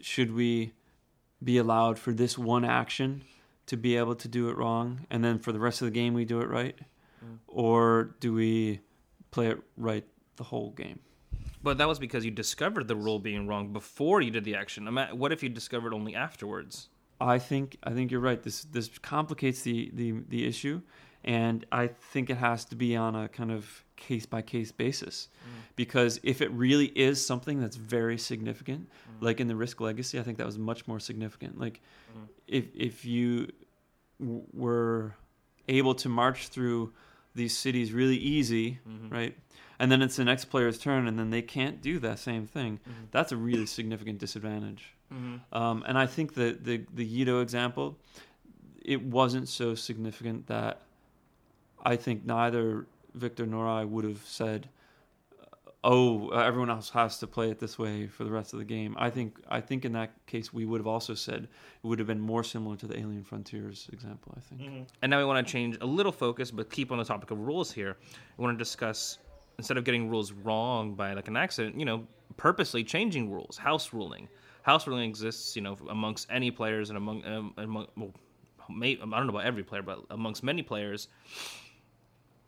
should 0.00 0.32
we 0.34 0.72
be 1.42 1.58
allowed 1.58 1.98
for 1.98 2.12
this 2.12 2.36
one 2.38 2.64
action 2.64 3.22
to 3.66 3.76
be 3.76 3.96
able 3.96 4.14
to 4.14 4.28
do 4.28 4.48
it 4.48 4.56
wrong, 4.56 5.06
and 5.10 5.24
then 5.24 5.38
for 5.38 5.52
the 5.52 5.58
rest 5.58 5.82
of 5.82 5.86
the 5.86 5.90
game 5.92 6.14
we 6.14 6.24
do 6.24 6.40
it 6.40 6.48
right, 6.48 6.78
Mm. 7.24 7.38
or 7.48 8.14
do 8.20 8.32
we 8.34 8.80
play 9.30 9.46
it 9.48 9.58
right 9.78 10.04
the 10.36 10.44
whole 10.44 10.70
game? 10.72 10.98
But 11.66 11.78
that 11.78 11.88
was 11.88 11.98
because 11.98 12.24
you 12.24 12.30
discovered 12.30 12.86
the 12.86 12.94
rule 12.94 13.18
being 13.18 13.48
wrong 13.48 13.72
before 13.72 14.20
you 14.20 14.30
did 14.30 14.44
the 14.44 14.54
action. 14.54 14.86
What 15.18 15.32
if 15.32 15.42
you 15.42 15.48
discovered 15.48 15.92
only 15.92 16.14
afterwards? 16.14 16.88
I 17.20 17.40
think 17.40 17.76
I 17.82 17.90
think 17.90 18.12
you're 18.12 18.20
right. 18.20 18.40
This 18.40 18.62
this 18.70 18.88
complicates 19.02 19.62
the, 19.62 19.90
the, 19.92 20.12
the 20.28 20.46
issue, 20.46 20.80
and 21.24 21.66
I 21.72 21.88
think 21.88 22.30
it 22.30 22.36
has 22.36 22.64
to 22.66 22.76
be 22.76 22.94
on 22.94 23.16
a 23.16 23.26
kind 23.28 23.50
of 23.50 23.82
case 23.96 24.26
by 24.26 24.42
case 24.42 24.70
basis, 24.70 25.28
because 25.74 26.20
if 26.22 26.40
it 26.40 26.52
really 26.52 26.86
is 26.94 27.26
something 27.26 27.58
that's 27.60 27.74
very 27.74 28.16
significant, 28.16 28.88
like 29.20 29.40
in 29.40 29.48
the 29.48 29.56
Risk 29.56 29.80
Legacy, 29.80 30.20
I 30.20 30.22
think 30.22 30.38
that 30.38 30.46
was 30.46 30.58
much 30.58 30.86
more 30.86 31.00
significant. 31.00 31.58
Like 31.58 31.80
Mhm. 32.16 32.28
if 32.46 32.64
if 32.76 33.04
you 33.04 33.48
w- 34.20 34.44
were 34.52 35.16
able 35.66 35.96
to 35.96 36.08
march 36.08 36.46
through 36.46 36.92
these 37.34 37.56
cities 37.56 37.92
really 37.92 38.18
easy, 38.18 38.78
Mhm. 38.88 39.10
right, 39.10 39.36
and 39.78 39.90
then 39.90 40.02
it's 40.02 40.16
the 40.16 40.24
next 40.24 40.46
player's 40.46 40.78
turn, 40.78 41.06
and 41.06 41.18
then 41.18 41.30
they 41.30 41.42
can't 41.42 41.80
do 41.82 41.98
that 42.00 42.18
same 42.18 42.46
thing, 42.46 42.80
Mhm. 42.88 43.10
that's 43.10 43.32
a 43.32 43.36
really 43.36 43.66
significant 43.66 44.18
disadvantage. 44.18 44.92
Mhm. 45.12 45.40
Um, 45.52 45.84
and 45.86 45.96
I 45.98 46.06
think 46.06 46.34
that 46.34 46.64
the 46.64 46.84
the 46.94 47.06
Yedo 47.06 47.42
example, 47.42 47.96
it 48.82 49.02
wasn't 49.02 49.48
so 49.48 49.74
significant 49.74 50.46
that 50.46 50.82
I 51.84 51.96
think 51.96 52.24
neither 52.24 52.86
Victor 53.14 53.46
nor 53.46 53.66
I 53.68 53.84
would 53.84 54.04
have 54.04 54.18
said, 54.26 54.68
"Oh, 55.84 56.30
everyone 56.30 56.68
else 56.70 56.90
has 56.90 57.18
to 57.20 57.26
play 57.28 57.50
it 57.50 57.60
this 57.60 57.78
way 57.78 58.08
for 58.08 58.24
the 58.24 58.30
rest 58.32 58.52
of 58.52 58.58
the 58.58 58.64
game." 58.64 58.96
I 58.98 59.08
think 59.10 59.38
I 59.48 59.60
think 59.60 59.84
in 59.84 59.92
that 59.92 60.10
case 60.26 60.52
we 60.52 60.64
would 60.64 60.80
have 60.80 60.86
also 60.86 61.14
said 61.14 61.44
it 61.44 61.86
would 61.86 61.98
have 62.00 62.08
been 62.08 62.20
more 62.20 62.42
similar 62.42 62.76
to 62.76 62.86
the 62.86 62.98
Alien 62.98 63.22
Frontiers 63.22 63.88
example. 63.92 64.34
I 64.36 64.40
think. 64.40 64.88
And 65.02 65.10
now 65.10 65.18
we 65.18 65.24
want 65.24 65.46
to 65.46 65.50
change 65.50 65.78
a 65.80 65.86
little 65.86 66.12
focus, 66.12 66.50
but 66.50 66.70
keep 66.70 66.90
on 66.90 66.98
the 66.98 67.04
topic 67.04 67.30
of 67.30 67.38
rules 67.38 67.70
here. 67.72 67.96
We 68.36 68.42
want 68.44 68.58
to 68.58 68.62
discuss 68.62 69.18
instead 69.58 69.76
of 69.76 69.84
getting 69.84 70.08
rules 70.08 70.32
wrong 70.32 70.94
by 70.94 71.14
like 71.14 71.28
an 71.28 71.36
accident, 71.36 71.78
you 71.78 71.84
know, 71.84 72.06
purposely 72.36 72.84
changing 72.84 73.30
rules, 73.30 73.56
house 73.56 73.92
ruling. 73.92 74.28
House 74.62 74.86
ruling 74.86 75.08
exists, 75.08 75.54
you 75.54 75.62
know, 75.62 75.76
amongst 75.88 76.26
any 76.30 76.50
players 76.50 76.90
and 76.90 76.96
among, 76.96 77.24
um, 77.24 77.54
among 77.56 77.86
well, 77.96 78.12
may, 78.68 78.92
I 78.92 78.96
don't 78.96 79.10
know 79.10 79.30
about 79.30 79.44
every 79.44 79.62
player, 79.62 79.82
but 79.82 80.00
amongst 80.10 80.42
many 80.42 80.62
players, 80.62 81.06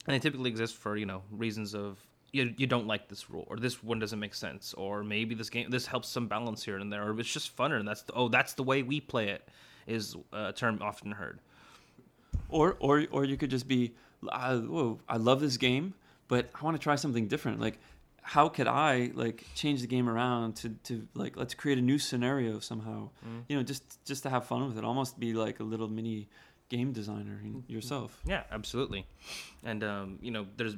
and 0.07 0.15
they 0.15 0.19
typically 0.19 0.51
exist 0.51 0.77
for 0.77 0.97
you 0.97 1.07
know 1.07 1.23
reasons 1.31 1.75
of 1.75 1.99
you, 2.33 2.53
you 2.57 2.67
don't 2.67 2.87
like 2.87 3.09
this 3.09 3.31
rule 3.31 3.47
or 3.49 3.57
this 3.57 3.83
one 3.83 3.99
doesn't 3.99 4.19
make 4.19 4.35
sense 4.35 4.75
or 4.75 5.03
maybe 5.05 5.35
this 5.35 5.49
game 5.49 5.71
this 5.71 5.87
helps 5.87 6.09
some 6.09 6.27
balance 6.27 6.65
here 6.65 6.77
and 6.77 6.93
there 6.93 7.09
or 7.09 7.19
it's 7.19 7.33
just 7.33 7.57
funner 7.57 7.79
and 7.79 7.89
that's 7.89 8.03
the, 8.03 8.13
oh 8.13 8.29
that's 8.29 8.53
the 8.53 8.63
way 8.63 8.83
we 8.83 9.01
play 9.01 9.29
it 9.29 9.49
is 9.89 10.15
a 10.33 10.53
term 10.53 10.79
often 10.81 11.11
heard. 11.11 11.41
Or 12.49 12.77
or 12.79 13.07
or 13.11 13.25
you 13.25 13.37
could 13.37 13.51
just 13.51 13.67
be, 13.67 13.95
I, 14.31 14.55
whoa, 14.55 15.01
I 15.09 15.17
love 15.17 15.41
this 15.41 15.57
game, 15.57 15.95
but 16.29 16.51
I 16.55 16.65
want 16.65 16.77
to 16.77 16.83
try 16.83 16.95
something 16.97 17.27
different. 17.27 17.61
Like, 17.61 17.79
how 18.23 18.49
could 18.49 18.69
I 18.69 19.11
like 19.15 19.45
change 19.55 19.81
the 19.81 19.87
game 19.87 20.09
around 20.09 20.57
to 20.57 20.69
to 20.85 21.09
like 21.15 21.37
let's 21.37 21.55
create 21.55 21.79
a 21.79 21.83
new 21.83 21.99
scenario 21.99 22.61
somehow? 22.61 23.09
You 23.49 23.57
know, 23.57 23.63
just 23.63 24.05
just 24.05 24.23
to 24.25 24.31
have 24.31 24.45
fun 24.47 24.67
with 24.67 24.79
it. 24.79 24.85
Almost 24.85 25.19
be 25.19 25.33
like 25.33 25.61
a 25.61 25.65
little 25.65 25.89
mini 25.89 26.29
game 26.69 26.93
designer 26.93 27.41
yourself. 27.67 28.21
Yeah, 28.27 28.43
absolutely. 28.53 29.07
And 29.65 29.83
um, 29.83 30.19
you 30.21 30.31
know, 30.31 30.47
there's 30.57 30.77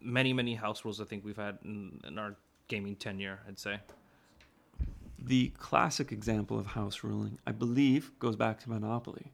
many 0.00 0.32
many 0.32 0.54
house 0.54 0.84
rules 0.84 1.00
I 1.00 1.04
think 1.04 1.24
we've 1.24 1.36
had 1.36 1.58
in, 1.64 2.00
in 2.06 2.18
our 2.18 2.34
gaming 2.66 2.96
tenure. 2.96 3.38
I'd 3.46 3.58
say. 3.58 3.78
The 5.20 5.52
classic 5.58 6.12
example 6.12 6.58
of 6.58 6.66
house 6.66 7.02
ruling, 7.02 7.38
I 7.46 7.52
believe, 7.52 8.12
goes 8.20 8.36
back 8.36 8.60
to 8.60 8.70
Monopoly. 8.70 9.32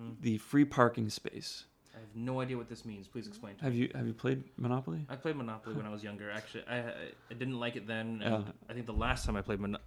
Hmm. 0.00 0.10
The 0.20 0.38
free 0.38 0.64
parking 0.64 1.10
space. 1.10 1.64
I 1.96 2.00
have 2.00 2.14
no 2.14 2.40
idea 2.40 2.56
what 2.58 2.68
this 2.68 2.84
means. 2.84 3.08
Please 3.08 3.26
explain. 3.26 3.54
To 3.56 3.62
me. 3.62 3.66
Have 3.66 3.74
you 3.74 3.90
have 3.94 4.06
you 4.06 4.12
played 4.12 4.44
Monopoly? 4.58 5.06
I 5.08 5.16
played 5.16 5.36
Monopoly 5.36 5.74
when 5.74 5.86
I 5.86 5.90
was 5.90 6.02
younger. 6.04 6.30
Actually, 6.30 6.64
I 6.68 6.78
I, 6.78 7.34
didn't 7.38 7.58
like 7.58 7.76
it 7.76 7.86
then. 7.86 8.20
Yeah. 8.22 8.42
I 8.68 8.74
think 8.74 8.86
the 8.86 8.92
last 8.92 9.24
time 9.24 9.36
I 9.36 9.40
played 9.42 9.60
Mono- 9.60 9.78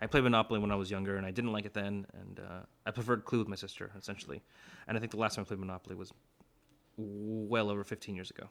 I 0.00 0.06
played 0.06 0.24
Monopoly 0.24 0.60
when 0.60 0.70
I 0.70 0.74
was 0.76 0.90
younger, 0.90 1.16
and 1.16 1.26
I 1.26 1.30
didn't 1.30 1.52
like 1.52 1.64
it 1.64 1.72
then. 1.74 2.06
And 2.20 2.40
uh, 2.40 2.60
I 2.86 2.90
preferred 2.90 3.24
Clue 3.24 3.38
with 3.40 3.48
my 3.48 3.56
sister, 3.56 3.90
essentially. 3.98 4.42
And 4.86 4.96
I 4.96 5.00
think 5.00 5.10
the 5.10 5.18
last 5.18 5.36
time 5.36 5.44
I 5.44 5.48
played 5.48 5.60
Monopoly 5.60 5.96
was 5.96 6.12
well 6.96 7.70
over 7.70 7.82
15 7.84 8.14
years 8.14 8.30
ago. 8.30 8.48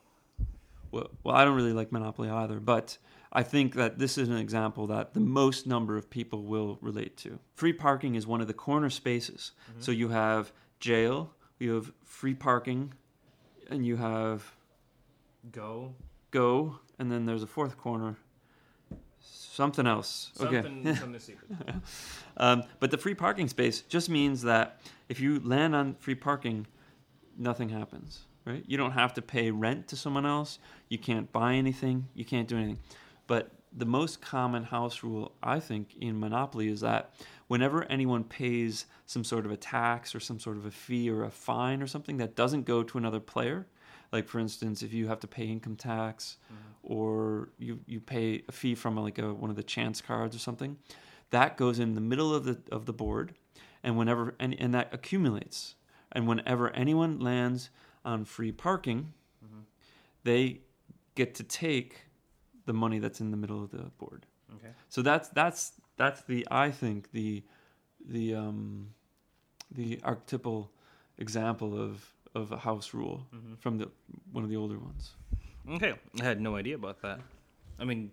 well, 0.90 1.10
well, 1.22 1.36
I 1.36 1.44
don't 1.44 1.54
really 1.54 1.72
like 1.72 1.92
Monopoly 1.92 2.30
either, 2.30 2.60
but 2.60 2.98
I 3.32 3.42
think 3.42 3.74
that 3.74 3.98
this 3.98 4.18
is 4.18 4.28
an 4.28 4.36
example 4.38 4.86
that 4.88 5.14
the 5.14 5.20
most 5.20 5.66
number 5.66 5.96
of 5.96 6.08
people 6.10 6.42
will 6.44 6.78
relate 6.80 7.16
to. 7.18 7.38
Free 7.54 7.72
parking 7.74 8.14
is 8.14 8.26
one 8.26 8.40
of 8.40 8.46
the 8.46 8.54
corner 8.54 8.90
spaces. 8.90 9.52
So 9.80 9.92
you 9.92 10.08
have 10.08 10.52
jail, 10.80 11.30
you 11.58 11.74
have 11.74 11.92
free 12.04 12.34
parking, 12.34 12.92
and 13.70 13.84
you 13.86 13.96
have 13.96 14.54
Go. 15.52 15.94
go, 16.30 16.78
and 16.98 17.10
then 17.10 17.26
there's 17.26 17.42
a 17.42 17.46
fourth 17.46 17.76
corner. 17.78 18.16
Something 19.20 19.86
else. 19.86 20.30
Something, 20.34 20.86
okay. 20.86 20.94
something 20.94 21.20
secret. 21.20 21.50
Um, 22.36 22.62
but 22.78 22.90
the 22.92 22.98
free 22.98 23.14
parking 23.14 23.48
space 23.48 23.80
just 23.82 24.08
means 24.08 24.42
that 24.42 24.80
if 25.08 25.18
you 25.18 25.40
land 25.40 25.74
on 25.74 25.94
free 25.98 26.14
parking, 26.14 26.66
nothing 27.36 27.68
happens, 27.68 28.26
right? 28.44 28.62
You 28.66 28.76
don't 28.76 28.92
have 28.92 29.14
to 29.14 29.22
pay 29.22 29.50
rent 29.50 29.88
to 29.88 29.96
someone 29.96 30.24
else. 30.24 30.60
You 30.88 30.98
can't 30.98 31.30
buy 31.32 31.54
anything. 31.54 32.06
You 32.14 32.24
can't 32.24 32.46
do 32.46 32.56
anything. 32.56 32.78
But 33.26 33.50
the 33.78 33.86
most 33.86 34.20
common 34.20 34.64
house 34.64 35.02
rule, 35.02 35.32
I 35.42 35.60
think, 35.60 35.94
in 36.00 36.18
Monopoly 36.18 36.68
is 36.68 36.80
that 36.80 37.14
whenever 37.46 37.84
anyone 37.84 38.24
pays 38.24 38.86
some 39.06 39.24
sort 39.24 39.46
of 39.46 39.52
a 39.52 39.56
tax 39.56 40.14
or 40.14 40.20
some 40.20 40.40
sort 40.40 40.56
of 40.56 40.66
a 40.66 40.70
fee 40.70 41.08
or 41.10 41.24
a 41.24 41.30
fine 41.30 41.80
or 41.80 41.86
something 41.86 42.16
that 42.16 42.34
doesn't 42.34 42.64
go 42.64 42.82
to 42.82 42.98
another 42.98 43.20
player, 43.20 43.66
like 44.12 44.26
for 44.26 44.38
instance, 44.40 44.82
if 44.82 44.92
you 44.92 45.06
have 45.06 45.20
to 45.20 45.26
pay 45.26 45.44
income 45.44 45.76
tax 45.76 46.38
mm-hmm. 46.46 46.92
or 46.92 47.50
you, 47.58 47.78
you 47.86 48.00
pay 48.00 48.42
a 48.48 48.52
fee 48.52 48.74
from 48.74 48.96
like 48.96 49.18
a, 49.18 49.32
one 49.32 49.50
of 49.50 49.56
the 49.56 49.62
chance 49.62 50.00
cards 50.00 50.34
or 50.34 50.40
something, 50.40 50.76
that 51.30 51.56
goes 51.56 51.78
in 51.78 51.94
the 51.94 52.00
middle 52.00 52.34
of 52.34 52.44
the 52.44 52.58
of 52.72 52.86
the 52.86 52.92
board, 52.92 53.34
and 53.82 53.96
whenever 53.96 54.34
and, 54.40 54.56
and 54.58 54.74
that 54.74 54.88
accumulates, 54.92 55.74
and 56.10 56.26
whenever 56.26 56.70
anyone 56.70 57.20
lands 57.20 57.70
on 58.04 58.24
free 58.24 58.50
parking, 58.50 59.12
mm-hmm. 59.44 59.60
they 60.24 60.60
get 61.14 61.34
to 61.34 61.42
take 61.42 62.07
the 62.70 62.72
money 62.84 62.98
that's 63.04 63.20
in 63.24 63.30
the 63.34 63.36
middle 63.42 63.60
of 63.64 63.70
the 63.70 63.84
board. 64.02 64.22
Okay. 64.56 64.72
So 64.94 64.98
that's 65.02 65.28
that's 65.40 65.60
that's 66.00 66.20
the 66.30 66.46
I 66.66 66.70
think 66.70 67.10
the 67.18 67.42
the 68.16 68.34
um 68.42 68.60
the 69.78 69.88
archetypal 70.10 70.70
example 71.18 71.70
of 71.86 71.92
of 72.34 72.52
a 72.52 72.58
house 72.68 72.88
rule 72.98 73.18
Mm-hmm. 73.34 73.54
from 73.62 73.78
the 73.80 73.88
one 74.32 74.44
of 74.44 74.50
the 74.50 74.56
older 74.62 74.78
ones. 74.90 75.14
Okay, 75.76 75.92
I 76.20 76.24
had 76.24 76.40
no 76.40 76.56
idea 76.56 76.76
about 76.82 76.98
that. 77.02 77.20
I 77.78 77.84
mean, 77.84 78.10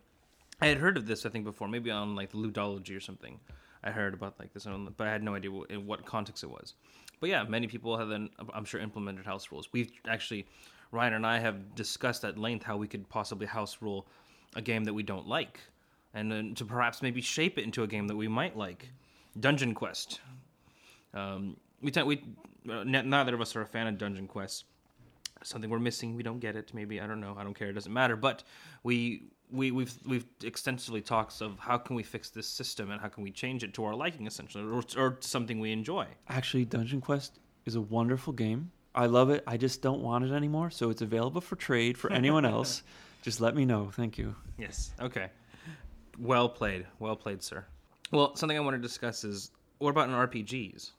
I 0.62 0.68
had 0.72 0.78
heard 0.78 0.98
of 0.98 1.06
this 1.06 1.26
I 1.26 1.30
think 1.30 1.46
before, 1.46 1.68
maybe 1.68 1.92
on 1.92 2.16
like 2.16 2.32
Ludology 2.34 2.96
or 3.00 3.04
something. 3.10 3.40
I 3.88 3.92
heard 3.92 4.14
about 4.20 4.34
like 4.40 4.52
this, 4.54 4.68
but 4.98 5.08
I 5.08 5.12
had 5.12 5.22
no 5.22 5.36
idea 5.36 5.52
what, 5.52 5.70
in 5.70 5.86
what 5.86 6.06
context 6.06 6.44
it 6.44 6.50
was. 6.50 6.74
But 7.20 7.30
yeah, 7.30 7.44
many 7.44 7.68
people 7.68 7.98
have 8.00 8.10
then, 8.10 8.30
I'm 8.58 8.66
sure, 8.66 8.82
implemented 8.82 9.26
house 9.26 9.52
rules. 9.52 9.70
We've 9.72 9.92
actually, 10.16 10.48
Ryan 10.92 11.14
and 11.14 11.26
I 11.26 11.38
have 11.40 11.76
discussed 11.76 12.26
at 12.26 12.38
length 12.38 12.64
how 12.66 12.78
we 12.78 12.88
could 12.88 13.08
possibly 13.10 13.46
house 13.46 13.78
rule 13.82 14.02
a 14.56 14.62
game 14.62 14.86
that 14.86 14.94
we 14.94 15.04
don't 15.04 15.28
like, 15.28 15.60
and 16.14 16.32
then 16.32 16.56
to 16.56 16.66
perhaps 16.66 17.02
maybe 17.02 17.22
shape 17.22 17.58
it 17.58 17.64
into 17.64 17.84
a 17.84 17.88
game 17.88 18.08
that 18.08 18.16
we 18.16 18.28
might 18.28 18.58
like. 18.58 18.90
Dungeon 19.40 19.74
Quest. 19.74 20.22
Um, 21.14 21.58
we 21.82 21.92
tend, 21.92 22.08
we 22.08 22.24
uh, 22.70 22.84
neither 22.84 23.36
of 23.36 23.42
us 23.42 23.56
are 23.56 23.62
a 23.62 23.66
fan 23.66 23.88
of 23.88 23.98
Dungeon 23.98 24.28
Quest 24.28 24.66
something 25.46 25.70
we're 25.70 25.80
missing. 25.80 26.16
We 26.16 26.24
don't 26.24 26.40
get 26.40 26.56
it. 26.56 26.74
Maybe 26.74 27.00
I 27.00 27.08
don't 27.08 27.22
know. 27.22 27.36
I 27.38 27.44
don't 27.44 27.54
care. 27.54 27.70
It 27.70 27.74
doesn't 27.74 27.94
matter. 27.94 28.16
But 28.16 28.44
we 28.84 29.24
we 29.52 29.72
we've 29.72 29.94
we've 30.06 30.26
extensively 30.44 31.02
talked 31.02 31.42
of 31.42 31.60
how 31.60 31.78
can 31.78 31.96
we 31.96 32.04
fix 32.04 32.30
this 32.30 32.48
system 32.48 32.92
and 32.92 33.00
how 33.00 33.08
can 33.08 33.24
we 33.24 33.32
change 33.32 33.64
it 33.64 33.74
to 33.76 33.84
our 33.86 33.96
liking, 33.96 34.28
essentially, 34.28 34.64
or, 34.64 34.84
or 34.98 35.18
something 35.22 35.60
we 35.60 35.72
enjoy. 35.72 36.08
Actually, 36.30 36.66
Dungeon 36.66 37.02
Quest 37.02 37.40
is 37.66 37.76
a 37.76 37.82
wonderful 37.82 38.34
game. 38.34 38.72
I 38.94 39.08
love 39.08 39.30
it. 39.30 39.44
I 39.46 39.58
just 39.58 39.82
don't 39.82 40.02
want 40.02 40.24
it 40.24 40.32
anymore, 40.32 40.70
so 40.70 40.90
it's 40.90 41.02
available 41.02 41.42
for 41.42 41.56
trade 41.56 41.98
for 41.98 42.12
anyone 42.12 42.46
else. 42.56 42.82
Just 43.26 43.42
let 43.42 43.56
me 43.56 43.66
know. 43.66 43.90
Thank 43.92 44.20
you. 44.20 44.36
Yes. 44.56 44.92
Okay. 45.02 45.32
Well 46.20 46.48
played. 46.48 46.86
Well 47.00 47.16
played, 47.16 47.42
sir. 47.42 47.66
Well, 48.12 48.36
something 48.36 48.56
I 48.56 48.60
want 48.60 48.76
to 48.76 48.82
discuss 48.82 49.24
is 49.24 49.50
what 49.80 49.90
about 49.90 50.10
in 50.10 50.14
RPGs? 50.14 50.92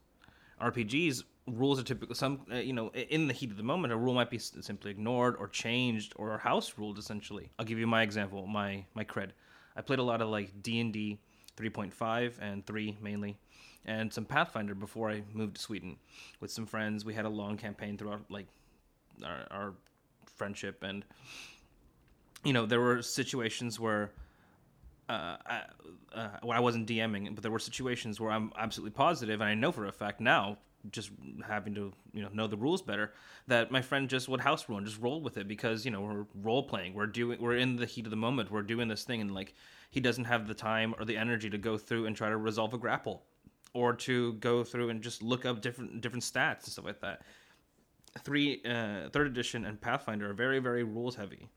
RPGs 0.61 1.23
rules 1.47 1.79
are 1.79 1.85
typically 1.85 2.17
some 2.17 2.41
uh, 2.53 2.57
you 2.57 2.73
know 2.73 2.89
in 2.89 3.29
the 3.29 3.33
heat 3.33 3.53
of 3.53 3.57
the 3.57 3.63
moment 3.63 3.93
a 3.93 3.97
rule 3.97 4.13
might 4.13 4.29
be 4.29 4.39
simply 4.39 4.91
ignored 4.91 5.37
or 5.39 5.47
changed 5.47 6.15
or 6.17 6.37
house 6.37 6.75
ruled 6.77 6.99
essentially. 6.99 7.49
I'll 7.61 7.65
give 7.65 7.79
you 7.79 7.87
my 7.87 8.03
example, 8.03 8.45
my 8.49 8.85
my 8.95 9.05
cred. 9.05 9.31
I 9.77 9.83
played 9.83 10.01
a 10.01 10.03
lot 10.03 10.21
of 10.21 10.29
like 10.29 10.65
D&D 10.65 11.21
3.5 11.57 12.33
and 12.41 12.67
3 12.67 12.99
mainly 13.01 13.39
and 13.85 14.13
some 14.13 14.25
Pathfinder 14.25 14.75
before 14.75 15.11
I 15.11 15.23
moved 15.33 15.55
to 15.55 15.63
Sweden 15.63 15.97
with 16.41 16.51
some 16.51 16.67
friends. 16.67 17.05
We 17.05 17.15
had 17.15 17.25
a 17.25 17.29
long 17.29 17.57
campaign 17.57 17.97
throughout 17.97 18.23
like 18.29 18.49
our, 19.25 19.47
our 19.53 19.75
friendship 20.35 20.83
and 20.83 21.05
you 22.45 22.53
know 22.53 22.67
there 22.67 22.81
were 22.81 23.03
situations 23.03 23.79
where 23.81 24.13
uh, 25.09 25.37
I, 25.47 25.63
uh, 26.15 26.29
well, 26.43 26.57
I 26.57 26.61
wasn't 26.61 26.89
DMing, 26.89 27.35
but 27.35 27.43
there 27.43 27.53
were 27.53 27.59
situations 27.59 28.21
where 28.21 28.31
I'm 28.31 28.53
absolutely 28.59 28.91
positive, 28.91 29.41
and 29.41 29.49
I 29.49 29.55
know 29.55 29.71
for 29.71 29.87
a 29.87 29.93
fact 29.93 30.21
now, 30.21 30.59
just 30.91 31.11
having 31.47 31.75
to 31.75 31.93
you 32.13 32.23
know 32.23 32.29
know 32.33 32.47
the 32.47 32.57
rules 32.57 32.83
better, 32.83 33.13
that 33.47 33.71
my 33.71 33.83
friend 33.83 34.09
just 34.09 34.29
would 34.29 34.41
house 34.41 34.69
rule 34.69 34.79
and 34.79 34.87
just 34.87 35.01
roll 35.01 35.21
with 35.21 35.37
it 35.37 35.49
because 35.49 35.85
you 35.85 35.91
know 35.91 36.01
we're 36.01 36.27
role 36.43 36.63
playing, 36.63 36.95
we're 36.95 37.07
doing, 37.07 37.41
we're 37.41 37.57
in 37.57 37.77
the 37.77 37.87
heat 37.87 38.05
of 38.05 38.11
the 38.11 38.17
moment, 38.17 38.51
we're 38.51 38.63
doing 38.63 38.89
this 38.89 39.05
thing, 39.05 39.21
and 39.21 39.33
like 39.35 39.55
he 39.91 40.01
doesn't 40.01 40.25
have 40.25 40.49
the 40.49 40.55
time 40.55 40.95
or 40.99 41.05
the 41.05 41.17
energy 41.17 41.51
to 41.51 41.59
go 41.59 41.79
through 41.79 42.07
and 42.07 42.17
try 42.17 42.29
to 42.29 42.37
resolve 42.37 42.75
a 42.75 42.79
grapple, 42.79 43.23
or 43.75 43.93
to 43.93 44.35
go 44.35 44.65
through 44.65 44.91
and 44.91 45.03
just 45.03 45.23
look 45.23 45.45
up 45.45 45.61
different 45.61 46.01
different 46.01 46.25
stats 46.25 46.65
and 46.65 46.73
stuff 46.73 46.85
like 46.85 47.01
that. 47.01 47.23
Three, 48.25 48.63
uh, 48.65 49.11
third 49.11 49.27
edition 49.27 49.67
and 49.67 49.81
Pathfinder 49.81 50.31
are 50.31 50.35
very 50.35 50.59
very 50.59 50.83
rules 50.83 51.15
heavy. 51.15 51.49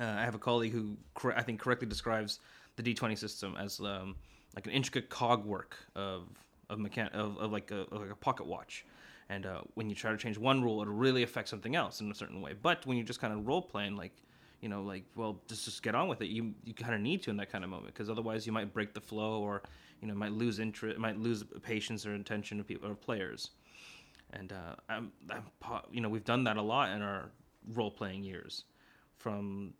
Uh, 0.00 0.04
I 0.04 0.24
have 0.24 0.34
a 0.34 0.38
colleague 0.38 0.72
who 0.72 0.96
cor- 1.14 1.36
I 1.36 1.42
think 1.42 1.60
correctly 1.60 1.86
describes 1.86 2.40
the 2.76 2.82
D20 2.82 3.18
system 3.18 3.56
as 3.58 3.80
um, 3.80 4.16
like 4.56 4.66
an 4.66 4.72
intricate 4.72 5.10
cog 5.10 5.44
work 5.44 5.76
of 5.94 6.28
of 6.70 6.78
mechan- 6.78 7.12
of, 7.12 7.36
of 7.38 7.52
like 7.52 7.70
a 7.70 7.80
of 7.92 8.00
like 8.00 8.10
a 8.10 8.16
pocket 8.16 8.46
watch. 8.46 8.84
And 9.28 9.46
uh, 9.46 9.60
when 9.74 9.88
you 9.88 9.94
try 9.94 10.10
to 10.10 10.16
change 10.16 10.36
one 10.36 10.62
rule, 10.62 10.82
it'll 10.82 10.92
really 10.92 11.22
affects 11.22 11.50
something 11.50 11.76
else 11.76 12.00
in 12.00 12.10
a 12.10 12.14
certain 12.14 12.40
way. 12.40 12.54
But 12.60 12.84
when 12.86 12.96
you're 12.96 13.06
just 13.06 13.20
kind 13.20 13.32
of 13.32 13.46
role 13.46 13.62
playing, 13.62 13.96
like 13.96 14.12
you 14.60 14.68
know, 14.68 14.82
like 14.82 15.04
well, 15.16 15.40
just 15.48 15.64
just 15.64 15.82
get 15.82 15.94
on 15.94 16.08
with 16.08 16.22
it. 16.22 16.28
You 16.28 16.54
you 16.64 16.74
kind 16.74 16.94
of 16.94 17.00
need 17.00 17.22
to 17.24 17.30
in 17.30 17.36
that 17.38 17.50
kind 17.50 17.64
of 17.64 17.70
moment 17.70 17.92
because 17.92 18.08
otherwise 18.08 18.46
you 18.46 18.52
might 18.52 18.72
break 18.72 18.94
the 18.94 19.00
flow 19.00 19.42
or 19.42 19.62
you 20.00 20.08
know 20.08 20.14
might 20.14 20.32
lose 20.32 20.58
interest, 20.58 20.98
might 20.98 21.18
lose 21.18 21.44
patience 21.62 22.06
or 22.06 22.14
attention 22.14 22.60
of 22.60 22.66
people 22.66 22.88
or 22.90 22.94
players. 22.94 23.50
And 24.34 24.52
uh, 24.52 24.76
I'm, 24.88 25.12
I'm 25.30 25.44
you 25.90 26.00
know 26.00 26.08
we've 26.08 26.24
done 26.24 26.44
that 26.44 26.56
a 26.56 26.62
lot 26.62 26.90
in 26.94 27.02
our 27.02 27.30
role 27.74 27.90
playing 27.90 28.22
years 28.22 28.64
from 29.16 29.74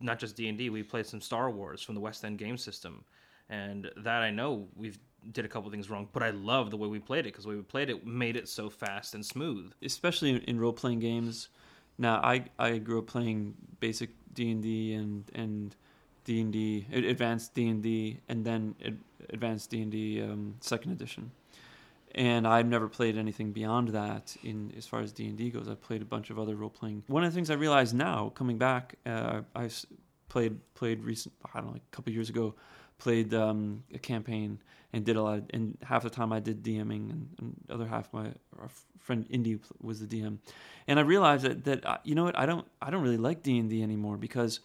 not 0.00 0.18
just 0.18 0.36
D&D, 0.36 0.70
we 0.70 0.82
played 0.82 1.06
some 1.06 1.20
Star 1.20 1.50
Wars 1.50 1.82
from 1.82 1.94
the 1.94 2.00
West 2.00 2.24
End 2.24 2.38
game 2.38 2.56
system. 2.56 3.04
And 3.50 3.90
that 3.96 4.22
I 4.22 4.30
know 4.30 4.68
we've 4.76 4.98
did 5.32 5.44
a 5.44 5.48
couple 5.48 5.70
things 5.70 5.90
wrong, 5.90 6.08
but 6.12 6.22
I 6.22 6.30
love 6.30 6.70
the 6.70 6.76
way 6.76 6.88
we 6.88 6.98
played 6.98 7.20
it 7.20 7.32
because 7.32 7.44
the 7.44 7.50
way 7.50 7.56
we 7.56 7.62
played 7.62 7.90
it 7.90 8.06
made 8.06 8.36
it 8.36 8.48
so 8.48 8.70
fast 8.70 9.14
and 9.14 9.24
smooth. 9.24 9.72
especially 9.82 10.30
in, 10.30 10.38
in 10.42 10.60
role 10.60 10.72
playing 10.72 11.00
games. 11.00 11.48
Now, 11.98 12.20
I 12.22 12.44
I 12.58 12.78
grew 12.78 12.98
up 13.00 13.06
playing 13.06 13.54
basic 13.80 14.10
D 14.32 14.50
and 14.50 14.62
D 14.62 14.94
and 14.94 15.24
and 15.34 15.74
D 16.24 16.40
and 16.40 16.52
D 16.52 16.86
advanced 16.92 17.54
D 17.54 17.68
and 17.68 17.82
D 17.82 18.20
and 18.28 18.44
then 18.44 18.74
advanced 19.30 19.70
D 19.70 19.82
and 19.82 19.90
D 19.90 20.22
um, 20.22 20.54
second 20.60 20.92
edition, 20.92 21.32
and 22.14 22.46
I've 22.46 22.66
never 22.66 22.88
played 22.88 23.16
anything 23.16 23.52
beyond 23.52 23.88
that. 23.88 24.36
In 24.42 24.72
as 24.76 24.86
far 24.86 25.00
as 25.00 25.12
D 25.12 25.26
and 25.26 25.36
D 25.36 25.50
goes, 25.50 25.68
I've 25.68 25.80
played 25.80 26.02
a 26.02 26.06
bunch 26.06 26.30
of 26.30 26.38
other 26.38 26.56
role 26.56 26.70
playing. 26.70 27.04
One 27.06 27.24
of 27.24 27.30
the 27.30 27.34
things 27.34 27.50
I 27.50 27.54
realize 27.54 27.92
now, 27.94 28.30
coming 28.34 28.58
back, 28.58 28.96
uh, 29.06 29.42
I 29.54 29.70
played 30.28 30.58
played 30.74 31.02
recent 31.04 31.34
I 31.54 31.60
don't 31.60 31.70
know 31.70 31.76
a 31.76 31.96
couple 31.96 32.12
years 32.12 32.28
ago, 32.28 32.54
played 32.98 33.34
um, 33.34 33.84
a 33.94 33.98
campaign 33.98 34.60
and 34.92 35.04
did 35.04 35.16
a 35.16 35.22
lot. 35.22 35.38
Of, 35.38 35.44
and 35.50 35.76
half 35.82 36.02
the 36.02 36.10
time 36.10 36.32
I 36.32 36.40
did 36.40 36.62
DMing, 36.62 37.10
and, 37.10 37.28
and 37.38 37.56
other 37.70 37.86
half 37.86 38.12
my 38.12 38.32
friend 38.98 39.26
Indy 39.30 39.58
was 39.80 40.04
the 40.04 40.06
DM. 40.06 40.38
And 40.86 40.98
I 40.98 41.02
realized 41.02 41.44
that 41.44 41.64
that 41.64 41.86
uh, 41.86 41.98
you 42.04 42.14
know 42.14 42.24
what 42.24 42.38
I 42.38 42.46
don't 42.46 42.66
I 42.80 42.90
don't 42.90 43.02
really 43.02 43.16
like 43.16 43.42
D 43.42 43.58
and 43.58 43.68
D 43.70 43.82
anymore 43.82 44.16
because 44.16 44.60